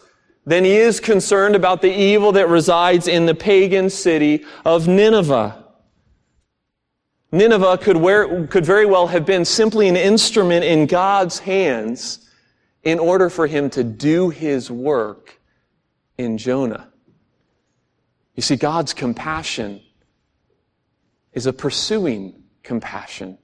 than 0.45 0.63
he 0.63 0.75
is 0.75 0.99
concerned 0.99 1.55
about 1.55 1.81
the 1.81 1.91
evil 1.91 2.31
that 2.34 2.47
resides 2.47 3.08
in 3.08 3.25
the 3.25 3.36
pagan 3.36 3.89
city 3.89 4.45
of 4.63 4.88
Nineveh. 4.88 5.63
Nineveh 7.31 7.77
could, 7.79 7.97
wear, 7.97 8.47
could 8.47 8.65
very 8.65 8.86
well 8.86 9.08
have 9.08 9.25
been 9.25 9.43
simply 9.43 9.88
an 9.88 9.97
instrument 9.97 10.63
in 10.63 10.86
God's 10.86 11.39
hands 11.39 12.29
in 12.84 12.99
order 12.99 13.29
for 13.29 13.47
him 13.47 13.69
to 13.71 13.84
do 13.84 14.29
his 14.29 14.69
work 14.69 15.39
in 16.17 16.38
Jonah. 16.38 16.89
You 18.36 18.43
see, 18.43 18.55
God's 18.55 18.93
compassion 18.93 19.81
is 21.34 21.47
a 21.47 21.53
pursuing 21.53 22.43
compassion. 22.63 23.38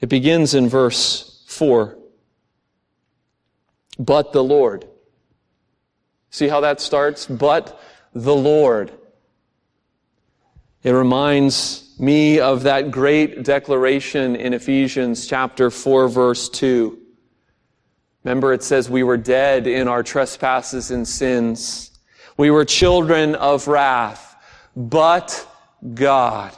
It 0.00 0.08
begins 0.08 0.54
in 0.54 0.68
verse 0.68 1.44
4. 1.48 1.96
But 3.98 4.32
the 4.32 4.44
Lord. 4.44 4.86
See 6.36 6.48
how 6.48 6.60
that 6.60 6.82
starts? 6.82 7.24
But 7.24 7.80
the 8.12 8.34
Lord. 8.34 8.92
It 10.82 10.90
reminds 10.90 11.94
me 11.98 12.40
of 12.40 12.64
that 12.64 12.90
great 12.90 13.42
declaration 13.42 14.36
in 14.36 14.52
Ephesians 14.52 15.26
chapter 15.26 15.70
4 15.70 16.08
verse 16.08 16.50
2. 16.50 16.98
Remember 18.22 18.52
it 18.52 18.62
says 18.62 18.90
we 18.90 19.02
were 19.02 19.16
dead 19.16 19.66
in 19.66 19.88
our 19.88 20.02
trespasses 20.02 20.90
and 20.90 21.08
sins. 21.08 21.90
We 22.36 22.50
were 22.50 22.66
children 22.66 23.34
of 23.34 23.66
wrath. 23.66 24.36
But 24.76 25.48
God 25.94 26.54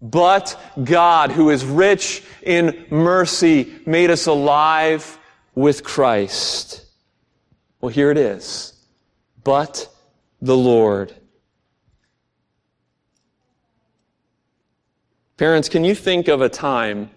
but 0.00 0.60
God, 0.84 1.30
who 1.32 1.48
is 1.48 1.64
rich 1.64 2.22
in 2.42 2.84
mercy, 2.90 3.72
made 3.86 4.10
us 4.10 4.26
alive 4.26 5.18
with 5.54 5.82
Christ. 5.82 6.83
Well, 7.84 7.92
here 7.92 8.10
it 8.10 8.16
is. 8.16 8.72
But 9.44 9.94
the 10.40 10.56
Lord. 10.56 11.14
Parents, 15.36 15.68
can 15.68 15.84
you 15.84 15.94
think 15.94 16.28
of 16.28 16.40
a 16.40 16.48
time 16.48 17.10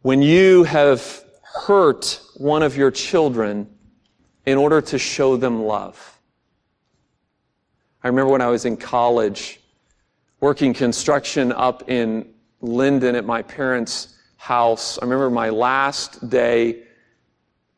when 0.00 0.22
you 0.22 0.64
have 0.64 1.22
hurt 1.42 2.18
one 2.38 2.62
of 2.62 2.78
your 2.78 2.90
children 2.90 3.68
in 4.46 4.56
order 4.56 4.80
to 4.80 4.98
show 4.98 5.36
them 5.36 5.64
love? 5.64 6.18
I 8.02 8.08
remember 8.08 8.32
when 8.32 8.40
I 8.40 8.48
was 8.48 8.64
in 8.64 8.78
college, 8.78 9.60
working 10.40 10.72
construction 10.72 11.52
up 11.52 11.90
in 11.90 12.26
Linden 12.62 13.16
at 13.16 13.26
my 13.26 13.42
parents' 13.42 14.16
house. 14.38 14.98
I 14.98 15.04
remember 15.04 15.28
my 15.28 15.50
last 15.50 16.30
day 16.30 16.84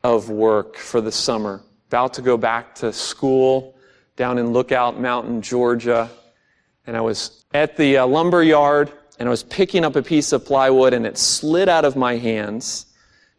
of 0.05 0.31
work 0.31 0.77
for 0.77 1.01
the 1.01 1.11
summer, 1.11 1.64
about 1.93 2.14
to 2.14 2.22
go 2.22 2.38
back 2.38 2.74
to 2.74 2.90
school, 2.90 3.76
down 4.16 4.38
in 4.38 4.51
Lookout 4.51 4.99
Mountain, 4.99 5.43
Georgia. 5.43 6.09
And 6.86 6.97
I 6.97 7.03
was 7.03 7.45
at 7.53 7.76
the 7.76 7.99
uh, 7.99 8.07
lumber 8.07 8.43
yard 8.43 8.90
and 9.18 9.28
I 9.28 9.30
was 9.30 9.43
picking 9.43 9.84
up 9.84 9.95
a 9.95 10.03
piece 10.03 10.32
of 10.32 10.43
plywood 10.43 10.95
and 10.95 11.05
it 11.05 11.18
slid 11.18 11.68
out 11.68 11.84
of 11.84 11.95
my 11.95 12.16
hands. 12.16 12.86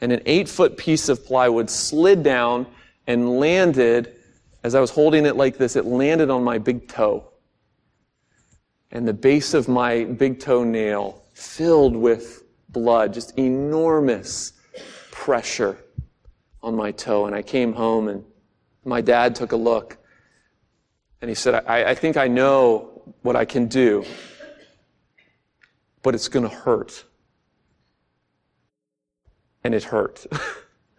And 0.02 0.12
an 0.12 0.22
eight 0.28 0.48
foot 0.48 0.78
piece 0.78 1.10
of 1.10 1.26
plywood 1.26 1.68
slid 1.68 2.22
down 2.22 2.68
and 3.08 3.40
landed, 3.40 4.18
as 4.64 4.76
I 4.76 4.80
was 4.80 4.92
holding 4.92 5.26
it 5.26 5.36
like 5.36 5.58
this, 5.58 5.76
it 5.76 5.86
landed 5.86 6.30
on 6.30 6.44
my 6.44 6.60
big 6.60 6.88
toe. 6.88 7.28
And 8.92 9.08
the 9.08 9.14
base 9.14 9.56
of 9.56 9.68
my 9.68 10.04
big 10.04 10.40
toe 10.40 10.64
nail 10.64 11.24
filled 11.34 11.96
with 11.96 12.44
blood, 12.70 13.16
just 13.16 13.36
enormous 13.40 14.54
pressure 15.10 15.76
on 16.62 16.76
my 16.76 16.92
toe. 16.92 17.26
And 17.26 17.36
I 17.36 17.42
came 17.42 17.74
home 17.74 18.10
and 18.10 18.24
my 18.86 19.02
dad 19.02 19.36
took 19.36 19.52
a 19.52 19.56
look 19.56 19.98
and 21.22 21.30
he 21.30 21.36
said, 21.36 21.64
I, 21.68 21.92
I 21.92 21.96
think 21.96 22.18
I 22.18 22.28
know 22.28 23.02
what 23.22 23.36
I 23.36 23.46
can 23.46 23.68
do, 23.68 24.04
but 26.02 26.14
it's 26.14 26.28
going 26.28 26.48
to 26.48 26.54
hurt. 26.54 27.06
And 29.64 29.74
it 29.74 29.86
hurt. 29.86 30.26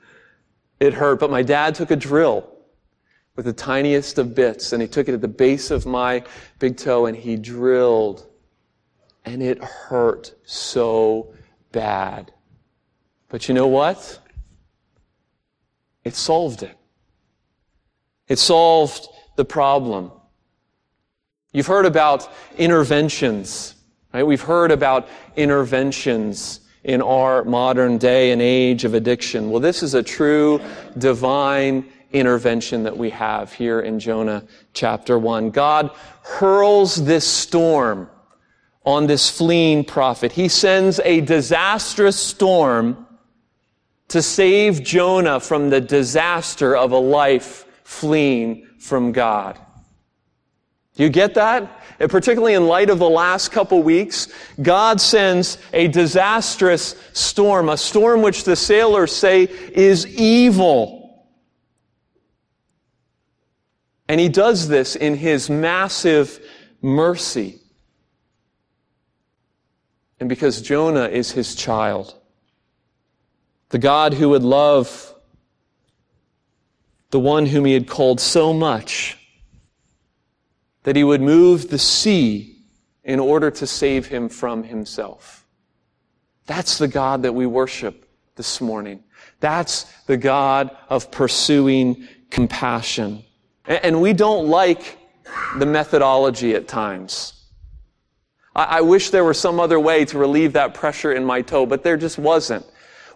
it 0.81 0.95
hurt, 0.95 1.21
but 1.21 1.31
my 1.31 1.43
dad 1.43 1.75
took 1.75 1.91
a 1.91 1.97
drill 1.97 2.51
with 3.37 3.45
the 3.45 3.53
tiniest 3.53 4.19
of 4.19 4.35
bits 4.35 4.73
and 4.73 4.81
he 4.81 4.89
took 4.89 5.09
it 5.09 5.13
at 5.13 5.21
the 5.21 5.29
base 5.29 5.71
of 5.71 5.85
my 5.85 6.25
big 6.59 6.79
toe 6.79 7.07
and 7.07 7.17
he 7.17 7.37
drilled. 7.37 8.27
And 9.27 9.43
it 9.43 9.63
hurt 9.63 10.35
so 10.45 11.35
bad. 11.73 12.33
But 13.29 13.49
you 13.49 13.55
know 13.55 13.67
what? 13.67 14.21
It 16.05 16.15
solved 16.15 16.63
it. 16.63 16.79
It 18.29 18.39
solved 18.39 19.09
the 19.37 19.45
problem. 19.45 20.11
You've 21.53 21.67
heard 21.67 21.87
about 21.87 22.29
interventions, 22.59 23.75
right? 24.13 24.25
We've 24.25 24.41
heard 24.41 24.71
about 24.71 25.09
interventions 25.37 26.61
in 26.83 27.01
our 27.01 27.45
modern 27.45 27.99
day 27.99 28.33
and 28.33 28.43
age 28.43 28.85
of 28.85 28.95
addiction. 28.95 29.51
Well, 29.51 29.61
this 29.61 29.83
is 29.83 29.95
a 29.95 30.03
true 30.03 30.61
divine 30.99 31.87
intervention 32.13 32.83
that 32.85 32.97
we 32.97 33.11
have 33.11 33.53
here 33.53 33.81
in 33.81 33.99
Jonah 33.99 34.45
chapter 34.73 35.19
1. 35.19 35.51
God 35.51 35.91
hurls 36.23 37.05
this 37.05 37.27
storm 37.27 38.09
on 38.85 39.07
this 39.07 39.31
fleeing 39.31 39.85
prophet. 39.85 40.33
He 40.33 40.49
sends 40.49 41.01
a 41.01 41.21
disastrous 41.23 42.19
storm 42.19 43.07
to 44.09 44.23
save 44.23 44.83
Jonah 44.83 45.41
from 45.41 45.71
the 45.71 45.81
disaster 45.81 46.77
of 46.77 46.93
a 46.93 46.99
life 46.99 47.64
fleeing 47.85 48.67
from 48.79 49.13
God. 49.13 49.59
Do 50.97 51.03
you 51.03 51.09
get 51.09 51.35
that? 51.35 51.83
And 51.99 52.11
particularly 52.11 52.55
in 52.55 52.67
light 52.67 52.91
of 52.91 52.99
the 52.99 53.09
last 53.09 53.51
couple 53.51 53.83
weeks, 53.83 54.29
God 54.61 55.01
sends 55.01 55.59
a 55.73 55.89
disastrous 55.89 56.97
storm, 57.13 57.69
a 57.69 57.77
storm 57.77 58.23
which 58.23 58.45
the 58.45 58.57
sailors 58.57 59.15
say 59.15 59.45
is 59.45 60.07
evil. 60.07 61.27
And 64.09 64.21
he 64.21 64.29
does 64.29 64.69
this 64.69 64.97
in 64.97 65.17
his 65.17 65.49
massive 65.51 66.41
mercy. 66.81 67.61
And 70.21 70.29
because 70.29 70.63
Jonah 70.63 71.09
is 71.09 71.33
his 71.33 71.55
child, 71.55 72.15
the 73.71 73.79
God 73.79 74.15
who 74.15 74.29
would 74.29 74.43
love 74.43 75.14
the 77.15 77.21
one 77.21 77.47
whom 77.47 77.65
he 77.65 77.75
had 77.75 77.87
called 77.87 78.21
so 78.21 78.53
much 78.53 79.17
that 80.83 80.97
he 80.97 81.05
would 81.05 81.21
move 81.21 81.71
the 81.71 81.79
sea 81.79 82.57
in 83.05 83.21
order 83.21 83.53
to 83.53 83.69
save 83.69 84.07
him 84.07 84.29
from 84.29 84.65
himself. 84.65 85.47
That's 86.47 86.77
the 86.77 86.89
God 86.89 87.23
that 87.23 87.33
we 87.33 87.47
worship 87.47 88.11
this 88.35 88.61
morning. 88.61 89.05
That's 89.39 89.85
the 90.07 90.17
God 90.17 90.77
of 90.89 91.13
pursuing 91.13 92.09
compassion. 92.31 93.23
And 93.65 94.03
we 94.03 94.13
don't 94.13 94.49
like 94.49 94.99
the 95.57 95.67
methodology 95.67 96.57
at 96.57 96.67
times. 96.67 97.45
I 98.57 98.81
wish 98.81 99.11
there 99.11 99.23
were 99.23 99.35
some 99.35 99.61
other 99.61 99.79
way 99.79 100.05
to 100.07 100.19
relieve 100.19 100.55
that 100.55 100.75
pressure 100.75 101.13
in 101.13 101.25
my 101.25 101.43
toe, 101.43 101.65
but 101.65 101.85
there 101.85 101.97
just 101.97 102.19
wasn't. 102.19 102.67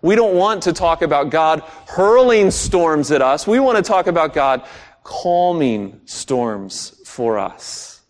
We 0.02 0.14
don't 0.14 0.36
want 0.36 0.62
to 0.64 0.72
talk 0.72 1.02
about 1.02 1.30
God 1.30 1.62
hurling 1.88 2.50
storms 2.50 3.10
at 3.10 3.22
us. 3.22 3.46
We 3.46 3.58
want 3.58 3.76
to 3.76 3.82
talk 3.82 4.06
about 4.06 4.32
God 4.32 4.66
calming 5.02 6.00
storms 6.04 7.00
for 7.04 7.38
us. 7.38 8.00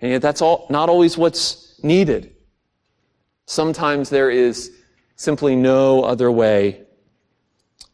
And 0.00 0.12
yet 0.12 0.22
that's 0.22 0.40
all, 0.40 0.66
not 0.70 0.88
always 0.88 1.18
what's 1.18 1.82
needed. 1.82 2.34
Sometimes 3.46 4.10
there 4.10 4.30
is 4.30 4.72
simply 5.16 5.56
no 5.56 6.02
other 6.02 6.30
way. 6.30 6.82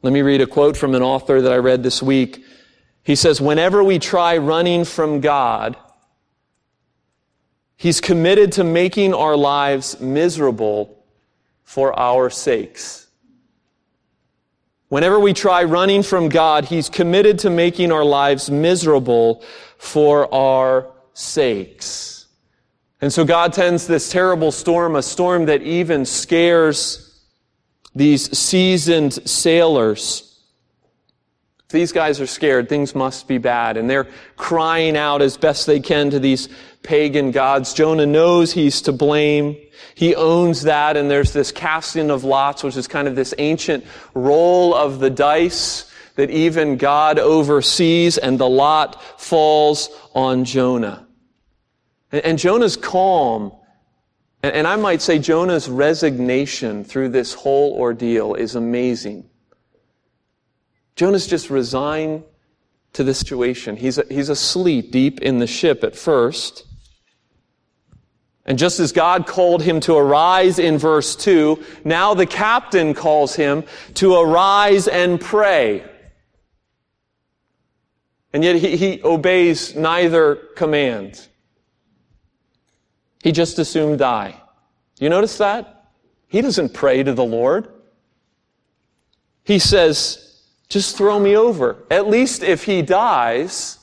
Let 0.02 0.12
me 0.12 0.20
read 0.20 0.42
a 0.42 0.46
quote 0.46 0.76
from 0.76 0.94
an 0.94 1.02
author 1.02 1.40
that 1.40 1.52
I 1.52 1.56
read 1.56 1.82
this 1.82 2.02
week. 2.02 2.44
He 3.02 3.16
says, 3.16 3.40
whenever 3.40 3.82
we 3.82 3.98
try 3.98 4.36
running 4.36 4.84
from 4.84 5.20
God, 5.20 5.76
He's 7.76 8.00
committed 8.00 8.52
to 8.52 8.64
making 8.64 9.14
our 9.14 9.36
lives 9.36 10.00
miserable 10.00 10.93
for 11.74 11.98
our 11.98 12.30
sakes. 12.30 13.08
Whenever 14.90 15.18
we 15.18 15.32
try 15.32 15.64
running 15.64 16.04
from 16.04 16.28
God, 16.28 16.66
He's 16.66 16.88
committed 16.88 17.40
to 17.40 17.50
making 17.50 17.90
our 17.90 18.04
lives 18.04 18.48
miserable 18.48 19.42
for 19.76 20.32
our 20.32 20.92
sakes. 21.14 22.28
And 23.00 23.12
so 23.12 23.24
God 23.24 23.56
sends 23.56 23.88
this 23.88 24.08
terrible 24.08 24.52
storm, 24.52 24.94
a 24.94 25.02
storm 25.02 25.46
that 25.46 25.62
even 25.62 26.06
scares 26.06 27.20
these 27.92 28.38
seasoned 28.38 29.14
sailors. 29.28 30.33
These 31.74 31.90
guys 31.90 32.20
are 32.20 32.26
scared, 32.28 32.68
things 32.68 32.94
must 32.94 33.26
be 33.26 33.36
bad. 33.36 33.76
And 33.76 33.90
they're 33.90 34.06
crying 34.36 34.96
out 34.96 35.20
as 35.20 35.36
best 35.36 35.66
they 35.66 35.80
can 35.80 36.08
to 36.10 36.20
these 36.20 36.48
pagan 36.84 37.32
gods. 37.32 37.74
Jonah 37.74 38.06
knows 38.06 38.52
he's 38.52 38.80
to 38.82 38.92
blame. 38.92 39.56
He 39.96 40.14
owns 40.14 40.62
that, 40.62 40.96
and 40.96 41.10
there's 41.10 41.32
this 41.32 41.50
casting 41.50 42.12
of 42.12 42.22
lots, 42.22 42.62
which 42.62 42.76
is 42.76 42.86
kind 42.86 43.08
of 43.08 43.16
this 43.16 43.34
ancient 43.38 43.84
roll 44.14 44.72
of 44.72 45.00
the 45.00 45.10
dice 45.10 45.90
that 46.14 46.30
even 46.30 46.76
God 46.76 47.18
oversees, 47.18 48.18
and 48.18 48.38
the 48.38 48.48
lot 48.48 49.02
falls 49.20 49.88
on 50.14 50.44
Jonah. 50.44 51.08
And, 52.12 52.38
Jonah's 52.38 52.76
calm, 52.76 53.50
and 54.44 54.68
I 54.68 54.76
might 54.76 55.02
say 55.02 55.18
Jonah's 55.18 55.68
resignation 55.68 56.84
through 56.84 57.08
this 57.08 57.34
whole 57.34 57.72
ordeal 57.72 58.34
is 58.34 58.54
amazing. 58.54 59.28
Jonah's 60.96 61.26
just 61.26 61.50
resigned 61.50 62.24
to 62.92 63.04
the 63.04 63.14
situation. 63.14 63.76
He's, 63.76 64.00
he's 64.08 64.28
asleep 64.28 64.90
deep 64.90 65.20
in 65.20 65.38
the 65.38 65.46
ship 65.46 65.82
at 65.84 65.96
first. 65.96 66.64
And 68.46 68.58
just 68.58 68.78
as 68.78 68.92
God 68.92 69.26
called 69.26 69.62
him 69.62 69.80
to 69.80 69.96
arise 69.96 70.58
in 70.58 70.78
verse 70.78 71.16
2, 71.16 71.62
now 71.84 72.14
the 72.14 72.26
captain 72.26 72.94
calls 72.94 73.34
him 73.34 73.64
to 73.94 74.14
arise 74.16 74.86
and 74.86 75.20
pray. 75.20 75.84
And 78.32 78.44
yet 78.44 78.56
he, 78.56 78.76
he 78.76 79.00
obeys 79.02 79.74
neither 79.74 80.36
command. 80.56 81.26
He 83.22 83.32
just 83.32 83.58
assumed 83.58 83.98
die. 83.98 84.40
You 84.98 85.08
notice 85.08 85.38
that? 85.38 85.90
He 86.28 86.40
doesn't 86.42 86.74
pray 86.74 87.02
to 87.02 87.14
the 87.14 87.24
Lord. 87.24 87.68
He 89.44 89.58
says, 89.58 90.23
just 90.74 90.96
throw 90.96 91.20
me 91.20 91.36
over. 91.36 91.76
At 91.88 92.08
least 92.08 92.42
if 92.42 92.64
he 92.64 92.82
dies, 92.82 93.78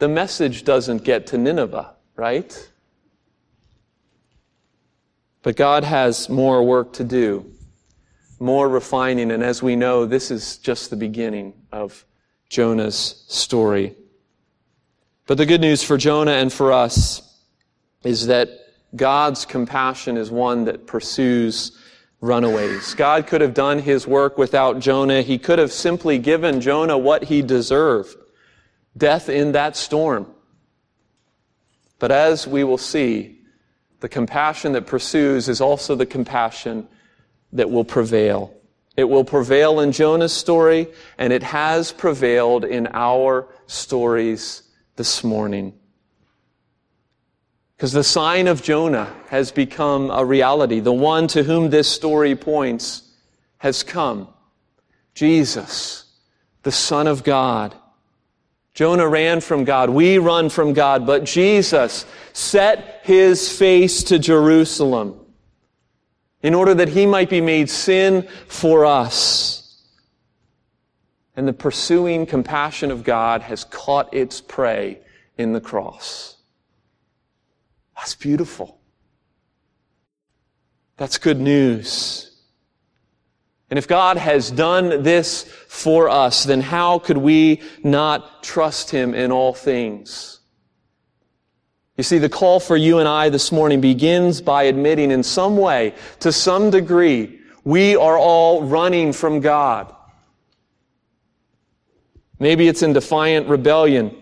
the 0.00 0.08
message 0.08 0.64
doesn't 0.64 1.04
get 1.04 1.28
to 1.28 1.38
Nineveh, 1.38 1.94
right? 2.16 2.70
But 5.42 5.54
God 5.54 5.84
has 5.84 6.28
more 6.28 6.64
work 6.64 6.92
to 6.94 7.04
do, 7.04 7.46
more 8.40 8.68
refining, 8.68 9.30
and 9.30 9.44
as 9.44 9.62
we 9.62 9.76
know, 9.76 10.06
this 10.06 10.32
is 10.32 10.58
just 10.58 10.90
the 10.90 10.96
beginning 10.96 11.54
of 11.70 12.04
Jonah's 12.48 13.24
story. 13.28 13.94
But 15.28 15.38
the 15.38 15.46
good 15.46 15.60
news 15.60 15.84
for 15.84 15.96
Jonah 15.96 16.32
and 16.32 16.52
for 16.52 16.72
us 16.72 17.22
is 18.02 18.26
that 18.26 18.48
God's 18.96 19.44
compassion 19.44 20.16
is 20.16 20.32
one 20.32 20.64
that 20.64 20.84
pursues 20.84 21.78
runaways. 22.20 22.94
God 22.94 23.26
could 23.26 23.40
have 23.40 23.54
done 23.54 23.78
his 23.78 24.06
work 24.06 24.38
without 24.38 24.80
Jonah. 24.80 25.22
He 25.22 25.38
could 25.38 25.58
have 25.58 25.72
simply 25.72 26.18
given 26.18 26.60
Jonah 26.60 26.98
what 26.98 27.24
he 27.24 27.42
deserved 27.42 28.16
death 28.96 29.28
in 29.28 29.52
that 29.52 29.76
storm. 29.76 30.26
But 31.98 32.10
as 32.10 32.46
we 32.46 32.64
will 32.64 32.78
see, 32.78 33.38
the 34.00 34.08
compassion 34.08 34.72
that 34.72 34.86
pursues 34.86 35.48
is 35.48 35.60
also 35.60 35.94
the 35.94 36.06
compassion 36.06 36.88
that 37.52 37.70
will 37.70 37.84
prevail. 37.84 38.54
It 38.96 39.04
will 39.04 39.24
prevail 39.24 39.80
in 39.80 39.92
Jonah's 39.92 40.32
story, 40.32 40.88
and 41.18 41.32
it 41.32 41.42
has 41.44 41.92
prevailed 41.92 42.64
in 42.64 42.88
our 42.92 43.46
stories 43.66 44.62
this 44.96 45.22
morning. 45.22 45.77
Because 47.78 47.92
the 47.92 48.02
sign 48.02 48.48
of 48.48 48.60
Jonah 48.60 49.14
has 49.28 49.52
become 49.52 50.10
a 50.10 50.24
reality. 50.24 50.80
The 50.80 50.92
one 50.92 51.28
to 51.28 51.44
whom 51.44 51.70
this 51.70 51.88
story 51.88 52.34
points 52.34 53.02
has 53.58 53.84
come. 53.84 54.26
Jesus, 55.14 56.04
the 56.64 56.72
Son 56.72 57.06
of 57.06 57.22
God. 57.22 57.76
Jonah 58.74 59.06
ran 59.06 59.40
from 59.40 59.62
God. 59.62 59.90
We 59.90 60.18
run 60.18 60.48
from 60.48 60.72
God. 60.72 61.06
But 61.06 61.22
Jesus 61.22 62.04
set 62.32 63.02
his 63.04 63.56
face 63.56 64.02
to 64.04 64.18
Jerusalem 64.18 65.20
in 66.42 66.54
order 66.54 66.74
that 66.74 66.88
he 66.88 67.06
might 67.06 67.30
be 67.30 67.40
made 67.40 67.70
sin 67.70 68.26
for 68.48 68.86
us. 68.86 69.84
And 71.36 71.46
the 71.46 71.52
pursuing 71.52 72.26
compassion 72.26 72.90
of 72.90 73.04
God 73.04 73.42
has 73.42 73.62
caught 73.62 74.12
its 74.12 74.40
prey 74.40 74.98
in 75.36 75.52
the 75.52 75.60
cross. 75.60 76.37
That's 77.98 78.14
beautiful. 78.14 78.78
That's 80.96 81.18
good 81.18 81.40
news. 81.40 82.30
And 83.70 83.76
if 83.76 83.86
God 83.88 84.16
has 84.16 84.50
done 84.50 85.02
this 85.02 85.42
for 85.42 86.08
us, 86.08 86.44
then 86.44 86.60
how 86.60 87.00
could 87.00 87.18
we 87.18 87.60
not 87.82 88.42
trust 88.42 88.90
Him 88.90 89.14
in 89.14 89.30
all 89.32 89.52
things? 89.52 90.38
You 91.96 92.04
see, 92.04 92.18
the 92.18 92.28
call 92.28 92.60
for 92.60 92.76
you 92.76 93.00
and 93.00 93.08
I 93.08 93.28
this 93.28 93.50
morning 93.50 93.80
begins 93.80 94.40
by 94.40 94.62
admitting 94.62 95.10
in 95.10 95.24
some 95.24 95.56
way, 95.56 95.92
to 96.20 96.32
some 96.32 96.70
degree, 96.70 97.40
we 97.64 97.96
are 97.96 98.16
all 98.16 98.62
running 98.62 99.12
from 99.12 99.40
God. 99.40 99.92
Maybe 102.38 102.68
it's 102.68 102.82
in 102.84 102.92
defiant 102.92 103.48
rebellion. 103.48 104.16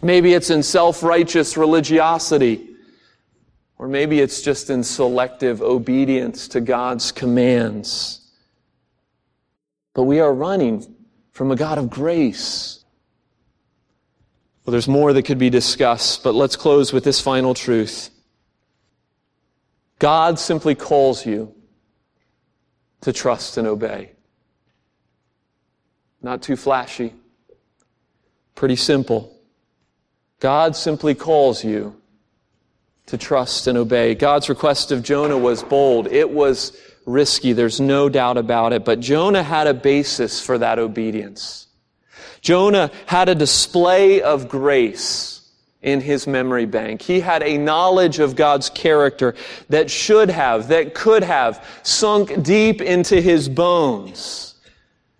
Maybe 0.00 0.32
it's 0.32 0.48
in 0.48 0.62
self-righteous 0.62 1.58
religiosity. 1.58 2.70
Or 3.82 3.88
maybe 3.88 4.20
it's 4.20 4.42
just 4.42 4.70
in 4.70 4.84
selective 4.84 5.60
obedience 5.60 6.46
to 6.46 6.60
God's 6.60 7.10
commands. 7.10 8.20
But 9.92 10.04
we 10.04 10.20
are 10.20 10.32
running 10.32 10.94
from 11.32 11.50
a 11.50 11.56
God 11.56 11.78
of 11.78 11.90
grace. 11.90 12.84
Well, 14.64 14.70
there's 14.70 14.86
more 14.86 15.12
that 15.12 15.24
could 15.24 15.38
be 15.38 15.50
discussed, 15.50 16.22
but 16.22 16.32
let's 16.32 16.54
close 16.54 16.92
with 16.92 17.02
this 17.02 17.20
final 17.20 17.54
truth. 17.54 18.10
God 19.98 20.38
simply 20.38 20.76
calls 20.76 21.26
you 21.26 21.52
to 23.00 23.12
trust 23.12 23.56
and 23.56 23.66
obey. 23.66 24.12
Not 26.22 26.40
too 26.40 26.54
flashy. 26.54 27.14
Pretty 28.54 28.76
simple. 28.76 29.36
God 30.38 30.76
simply 30.76 31.16
calls 31.16 31.64
you 31.64 32.00
to 33.06 33.18
trust 33.18 33.66
and 33.66 33.76
obey. 33.76 34.14
God's 34.14 34.48
request 34.48 34.92
of 34.92 35.02
Jonah 35.02 35.38
was 35.38 35.62
bold. 35.62 36.06
It 36.06 36.30
was 36.30 36.76
risky. 37.06 37.52
There's 37.52 37.80
no 37.80 38.08
doubt 38.08 38.38
about 38.38 38.72
it. 38.72 38.84
But 38.84 39.00
Jonah 39.00 39.42
had 39.42 39.66
a 39.66 39.74
basis 39.74 40.40
for 40.40 40.58
that 40.58 40.78
obedience. 40.78 41.66
Jonah 42.40 42.90
had 43.06 43.28
a 43.28 43.34
display 43.34 44.20
of 44.20 44.48
grace 44.48 45.50
in 45.80 46.00
his 46.00 46.26
memory 46.26 46.64
bank. 46.64 47.02
He 47.02 47.20
had 47.20 47.42
a 47.42 47.58
knowledge 47.58 48.20
of 48.20 48.36
God's 48.36 48.70
character 48.70 49.34
that 49.68 49.90
should 49.90 50.30
have, 50.30 50.68
that 50.68 50.94
could 50.94 51.24
have 51.24 51.64
sunk 51.82 52.42
deep 52.42 52.80
into 52.80 53.20
his 53.20 53.48
bones. 53.48 54.54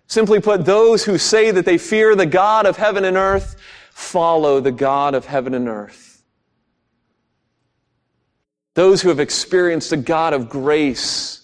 Simply 0.07 0.39
put, 0.39 0.65
those 0.65 1.03
who 1.03 1.17
say 1.17 1.51
that 1.51 1.65
they 1.65 1.77
fear 1.77 2.15
the 2.15 2.25
God 2.25 2.65
of 2.65 2.77
heaven 2.77 3.03
and 3.03 3.17
earth 3.17 3.55
follow 3.91 4.59
the 4.59 4.71
God 4.71 5.15
of 5.15 5.25
heaven 5.25 5.53
and 5.53 5.67
earth. 5.67 6.02
Those 8.75 9.01
who 9.01 9.09
have 9.09 9.19
experienced 9.19 9.91
a 9.91 9.97
God 9.97 10.33
of 10.33 10.49
grace 10.49 11.39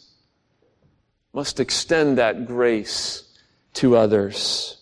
must 1.33 1.59
extend 1.59 2.17
that 2.17 2.47
grace 2.47 3.23
to 3.73 3.95
others. 3.95 4.77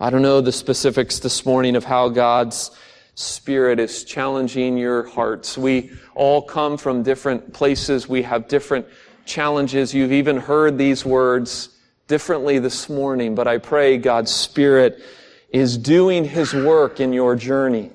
I 0.00 0.10
don't 0.10 0.22
know 0.22 0.40
the 0.40 0.52
specifics 0.52 1.20
this 1.20 1.44
morning 1.46 1.76
of 1.76 1.84
how 1.84 2.08
God's 2.08 2.70
Spirit 3.14 3.80
is 3.80 4.04
challenging 4.04 4.76
your 4.76 5.04
hearts. 5.08 5.58
We 5.58 5.90
all 6.14 6.42
come 6.42 6.76
from 6.76 7.02
different 7.02 7.52
places. 7.52 8.08
We 8.08 8.22
have 8.22 8.46
different 8.46 8.86
challenges. 9.24 9.92
You've 9.92 10.12
even 10.12 10.36
heard 10.36 10.78
these 10.78 11.04
words 11.04 11.70
differently 12.06 12.60
this 12.60 12.88
morning, 12.88 13.34
but 13.34 13.48
I 13.48 13.58
pray 13.58 13.98
God's 13.98 14.32
Spirit 14.32 15.02
is 15.50 15.76
doing 15.76 16.24
His 16.24 16.54
work 16.54 17.00
in 17.00 17.12
your 17.12 17.34
journey. 17.34 17.90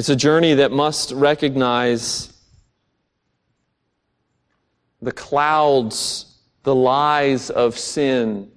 It's 0.00 0.08
a 0.08 0.16
journey 0.16 0.54
that 0.54 0.72
must 0.72 1.12
recognize 1.12 2.32
the 5.02 5.12
clouds, 5.12 6.38
the 6.62 6.74
lies 6.74 7.50
of 7.50 7.76
sin 7.76 8.50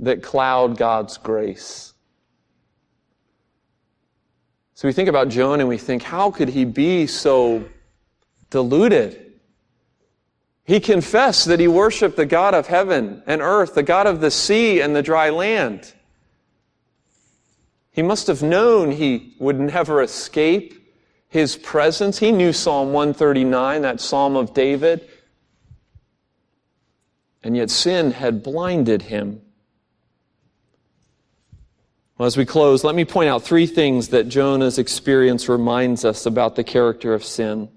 that 0.00 0.20
cloud 0.20 0.76
God's 0.76 1.16
grace. 1.16 1.94
So 4.74 4.88
we 4.88 4.92
think 4.92 5.08
about 5.08 5.28
Jonah 5.28 5.60
and 5.60 5.68
we 5.68 5.78
think, 5.78 6.02
how 6.02 6.32
could 6.32 6.48
he 6.48 6.64
be 6.64 7.06
so 7.06 7.66
deluded? 8.50 9.34
He 10.64 10.80
confessed 10.80 11.46
that 11.46 11.60
he 11.60 11.68
worshiped 11.68 12.16
the 12.16 12.26
God 12.26 12.52
of 12.52 12.66
heaven 12.66 13.22
and 13.28 13.40
earth, 13.40 13.76
the 13.76 13.84
God 13.84 14.08
of 14.08 14.20
the 14.20 14.32
sea 14.32 14.80
and 14.80 14.96
the 14.96 15.02
dry 15.04 15.30
land. 15.30 15.94
He 17.94 18.02
must 18.02 18.26
have 18.26 18.42
known 18.42 18.90
he 18.90 19.36
would 19.38 19.58
never 19.58 20.02
escape 20.02 20.74
his 21.28 21.56
presence. 21.56 22.18
He 22.18 22.32
knew 22.32 22.52
Psalm 22.52 22.92
139, 22.92 23.82
that 23.82 24.00
Psalm 24.00 24.34
of 24.34 24.52
David. 24.52 25.08
And 27.44 27.56
yet 27.56 27.70
sin 27.70 28.10
had 28.10 28.42
blinded 28.42 29.02
him. 29.02 29.42
Well, 32.18 32.26
as 32.26 32.36
we 32.36 32.44
close, 32.44 32.82
let 32.82 32.96
me 32.96 33.04
point 33.04 33.28
out 33.28 33.44
three 33.44 33.66
things 33.66 34.08
that 34.08 34.28
Jonah's 34.28 34.78
experience 34.78 35.48
reminds 35.48 36.04
us 36.04 36.26
about 36.26 36.56
the 36.56 36.64
character 36.64 37.14
of 37.14 37.24
sin. 37.24 37.68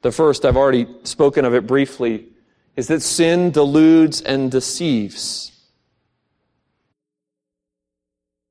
The 0.00 0.10
first, 0.10 0.44
I've 0.44 0.56
already 0.56 0.88
spoken 1.04 1.44
of 1.44 1.54
it 1.54 1.68
briefly, 1.68 2.26
is 2.74 2.88
that 2.88 3.02
sin 3.02 3.52
deludes 3.52 4.20
and 4.22 4.50
deceives. 4.50 5.51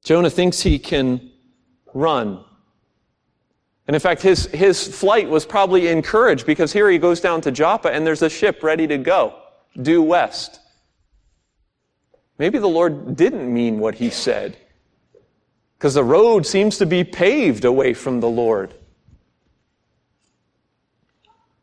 Jonah 0.03 0.29
thinks 0.29 0.61
he 0.61 0.79
can 0.79 1.31
run. 1.93 2.43
And 3.87 3.95
in 3.95 3.99
fact, 3.99 4.21
his, 4.21 4.45
his 4.47 4.87
flight 4.87 5.29
was 5.29 5.45
probably 5.45 5.87
encouraged 5.87 6.45
because 6.45 6.71
here 6.71 6.89
he 6.89 6.97
goes 6.97 7.19
down 7.19 7.41
to 7.41 7.51
Joppa 7.51 7.91
and 7.91 8.05
there's 8.05 8.21
a 8.21 8.29
ship 8.29 8.63
ready 8.63 8.87
to 8.87 8.97
go, 8.97 9.35
due 9.79 10.01
west. 10.01 10.59
Maybe 12.37 12.57
the 12.57 12.67
Lord 12.67 13.15
didn't 13.15 13.53
mean 13.53 13.79
what 13.79 13.95
he 13.95 14.09
said 14.09 14.57
because 15.77 15.93
the 15.93 16.03
road 16.03 16.45
seems 16.45 16.77
to 16.77 16.85
be 16.85 17.03
paved 17.03 17.65
away 17.65 17.93
from 17.93 18.19
the 18.19 18.29
Lord. 18.29 18.73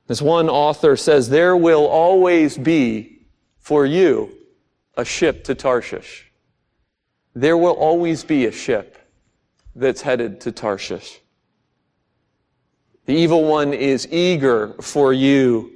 As 0.09 0.23
one 0.23 0.49
author 0.49 0.97
says, 0.97 1.29
there 1.29 1.57
will 1.57 1.87
always 1.87 2.57
be 2.57 3.27
for 3.59 3.85
you 3.85 4.35
a 4.97 5.05
ship 5.05 5.45
to 5.45 5.55
Tarshish. 5.55 6.28
There 7.39 7.57
will 7.57 7.75
always 7.75 8.25
be 8.25 8.47
a 8.47 8.51
ship 8.51 8.99
that's 9.77 10.03
headed 10.03 10.41
to 10.41 10.51
Tarshish. 10.51 11.21
The 13.07 13.15
evil 13.15 13.45
one 13.45 13.73
is 13.73 14.09
eager 14.11 14.75
for 14.81 15.13
you 15.13 15.71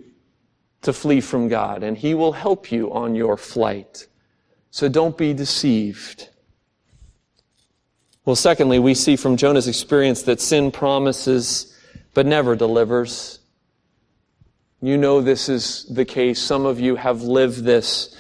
to 0.80 0.92
flee 0.92 1.20
from 1.20 1.46
God, 1.46 1.84
and 1.84 1.96
he 1.96 2.14
will 2.14 2.32
help 2.32 2.72
you 2.72 2.92
on 2.92 3.14
your 3.14 3.36
flight. 3.36 4.08
So 4.72 4.88
don't 4.88 5.16
be 5.16 5.34
deceived. 5.34 6.30
Well, 8.24 8.34
secondly, 8.34 8.80
we 8.80 8.94
see 8.94 9.14
from 9.14 9.36
Jonah's 9.36 9.68
experience 9.68 10.22
that 10.22 10.40
sin 10.40 10.72
promises 10.72 11.78
but 12.12 12.26
never 12.26 12.56
delivers. 12.56 13.38
You 14.80 14.96
know 14.96 15.20
this 15.20 15.48
is 15.48 15.84
the 15.84 16.04
case. 16.04 16.40
Some 16.42 16.66
of 16.66 16.80
you 16.80 16.96
have 16.96 17.22
lived 17.22 17.62
this 17.62 18.16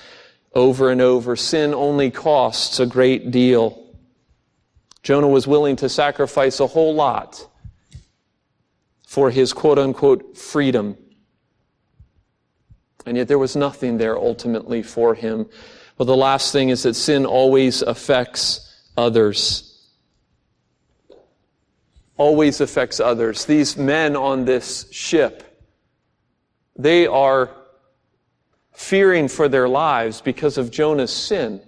over 0.54 0.90
and 0.90 1.00
over. 1.00 1.36
Sin 1.36 1.74
only 1.74 2.10
costs 2.10 2.80
a 2.80 2.86
great 2.86 3.30
deal. 3.30 3.78
Jonah 5.02 5.28
was 5.28 5.46
willing 5.46 5.76
to 5.76 5.88
sacrifice 5.88 6.60
a 6.60 6.66
whole 6.66 6.94
lot 6.94 7.48
for 9.06 9.30
his 9.30 9.52
quote 9.52 9.78
unquote 9.78 10.36
freedom. 10.36 10.96
And 13.04 13.16
yet 13.16 13.28
there 13.28 13.38
was 13.38 13.56
nothing 13.56 13.98
there 13.98 14.16
ultimately 14.16 14.82
for 14.82 15.14
him. 15.14 15.46
Well, 15.98 16.06
the 16.06 16.16
last 16.16 16.52
thing 16.52 16.68
is 16.68 16.84
that 16.84 16.94
sin 16.94 17.26
always 17.26 17.82
affects 17.82 18.88
others. 18.96 19.90
Always 22.16 22.60
affects 22.60 23.00
others. 23.00 23.44
These 23.44 23.76
men 23.76 24.16
on 24.16 24.44
this 24.44 24.90
ship 24.92 25.48
They 26.76 27.06
are 27.06 27.50
fearing 28.82 29.28
for 29.28 29.48
their 29.48 29.68
lives 29.68 30.20
because 30.20 30.58
of 30.58 30.70
Jonah's 30.70 31.12
sin. 31.12 31.60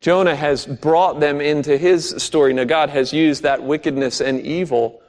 Jonah 0.00 0.36
has 0.36 0.66
brought 0.66 1.20
them 1.20 1.40
into 1.40 1.78
his 1.78 2.10
story. 2.18 2.52
Now, 2.52 2.64
God 2.64 2.90
has 2.90 3.12
used 3.12 3.44
that 3.44 3.62
wickedness 3.62 4.20
and 4.20 4.40
evil 4.40 5.00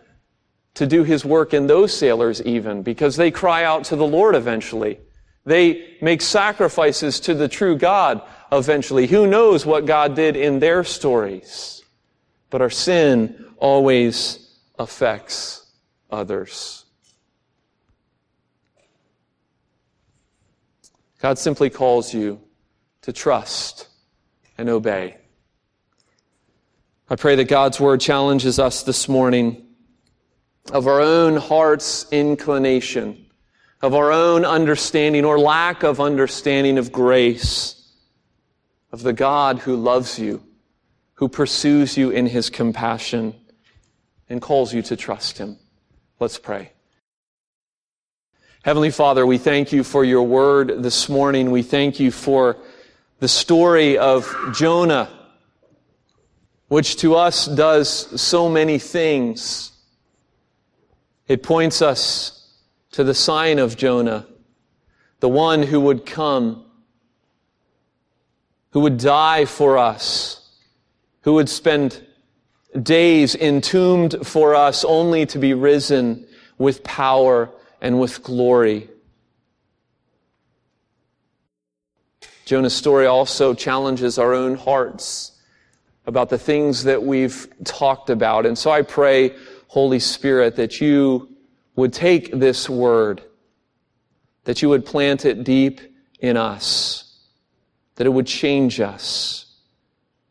to 0.75 0.87
do 0.87 1.03
his 1.03 1.25
work 1.25 1.53
in 1.53 1.67
those 1.67 1.95
sailors, 1.95 2.41
even, 2.43 2.83
because 2.83 3.15
they 3.15 3.31
cry 3.31 3.63
out 3.63 3.83
to 3.85 3.95
the 3.95 4.05
Lord 4.07 4.35
eventually. 4.35 4.99
They 5.45 5.97
make 6.01 6.21
sacrifices 6.21 7.19
to 7.21 7.33
the 7.33 7.47
true 7.47 7.77
God 7.77 8.21
eventually. 8.51 9.07
Who 9.07 9.27
knows 9.27 9.65
what 9.65 9.85
God 9.85 10.15
did 10.15 10.35
in 10.35 10.59
their 10.59 10.83
stories? 10.83 11.83
But 12.49 12.61
our 12.61 12.69
sin 12.69 13.45
always 13.57 14.57
affects 14.79 15.65
others. 16.09 16.82
God 21.23 21.39
simply 21.39 21.69
calls 21.69 22.13
you 22.13 22.41
to 23.03 23.13
trust 23.13 23.87
and 24.57 24.67
obey. 24.67 25.15
I 27.09 27.15
pray 27.15 27.37
that 27.37 27.45
God's 27.45 27.79
word 27.79 28.01
challenges 28.01 28.59
us 28.59 28.83
this 28.83 29.07
morning 29.07 29.65
of 30.73 30.85
our 30.85 30.99
own 30.99 31.37
heart's 31.37 32.11
inclination, 32.11 33.25
of 33.81 33.95
our 33.95 34.11
own 34.11 34.43
understanding 34.43 35.23
or 35.23 35.39
lack 35.39 35.83
of 35.83 36.01
understanding 36.01 36.77
of 36.77 36.91
grace, 36.91 37.89
of 38.91 39.01
the 39.01 39.13
God 39.13 39.59
who 39.59 39.77
loves 39.77 40.19
you, 40.19 40.43
who 41.13 41.29
pursues 41.29 41.95
you 41.95 42.09
in 42.09 42.25
his 42.25 42.49
compassion, 42.49 43.33
and 44.27 44.41
calls 44.41 44.73
you 44.73 44.81
to 44.81 44.97
trust 44.97 45.37
him. 45.37 45.57
Let's 46.19 46.37
pray. 46.37 46.73
Heavenly 48.63 48.91
Father, 48.91 49.25
we 49.25 49.37
thank 49.37 49.73
you 49.73 49.83
for 49.83 50.05
your 50.05 50.23
word 50.23 50.83
this 50.83 51.09
morning. 51.09 51.51
We 51.51 51.63
thank 51.63 51.99
you 51.99 52.11
for 52.11 52.55
the 53.19 53.27
story 53.27 53.97
of 53.97 54.33
Jonah, 54.53 55.09
which 56.69 56.95
to 56.99 57.15
us 57.15 57.45
does 57.45 57.89
so 58.21 58.47
many 58.47 58.79
things. 58.79 59.73
It 61.27 61.43
points 61.43 61.81
us 61.81 62.53
to 62.93 63.03
the 63.03 63.13
sign 63.13 63.59
of 63.59 63.75
Jonah, 63.75 64.27
the 65.19 65.27
one 65.27 65.63
who 65.63 65.81
would 65.81 66.05
come, 66.05 66.63
who 68.69 68.79
would 68.79 68.97
die 68.97 69.43
for 69.43 69.77
us, 69.77 70.55
who 71.23 71.33
would 71.33 71.49
spend 71.49 72.01
days 72.81 73.35
entombed 73.35 74.25
for 74.25 74.55
us 74.55 74.85
only 74.85 75.25
to 75.25 75.37
be 75.37 75.53
risen 75.53 76.25
with 76.57 76.81
power 76.85 77.51
and 77.83 77.99
with 77.99 78.23
glory. 78.23 78.89
Jonah's 82.45 82.73
story 82.73 83.05
also 83.05 83.53
challenges 83.53 84.17
our 84.17 84.33
own 84.33 84.55
hearts 84.55 85.33
about 86.05 86.29
the 86.29 86.37
things 86.37 86.85
that 86.85 87.03
we've 87.03 87.47
talked 87.65 88.09
about. 88.09 88.45
And 88.45 88.57
so 88.57 88.71
I 88.71 88.81
pray, 88.81 89.35
Holy 89.67 89.99
Spirit, 89.99 90.55
that 90.55 90.79
you 90.79 91.29
would 91.75 91.91
take 91.91 92.31
this 92.31 92.69
word, 92.69 93.21
that 94.45 94.61
you 94.61 94.69
would 94.69 94.85
plant 94.85 95.25
it 95.25 95.43
deep 95.43 95.81
in 96.19 96.37
us, 96.37 97.19
that 97.95 98.07
it 98.07 98.11
would 98.11 98.27
change 98.27 98.79
us, 98.79 99.57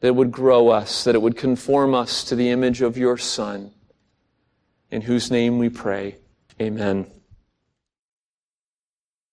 that 0.00 0.08
it 0.08 0.14
would 0.14 0.32
grow 0.32 0.68
us, 0.68 1.04
that 1.04 1.14
it 1.14 1.20
would 1.20 1.36
conform 1.36 1.94
us 1.94 2.24
to 2.24 2.34
the 2.34 2.48
image 2.48 2.80
of 2.80 2.96
your 2.96 3.18
Son, 3.18 3.72
in 4.90 5.02
whose 5.02 5.30
name 5.30 5.58
we 5.58 5.68
pray. 5.68 6.16
Amen. 6.60 7.06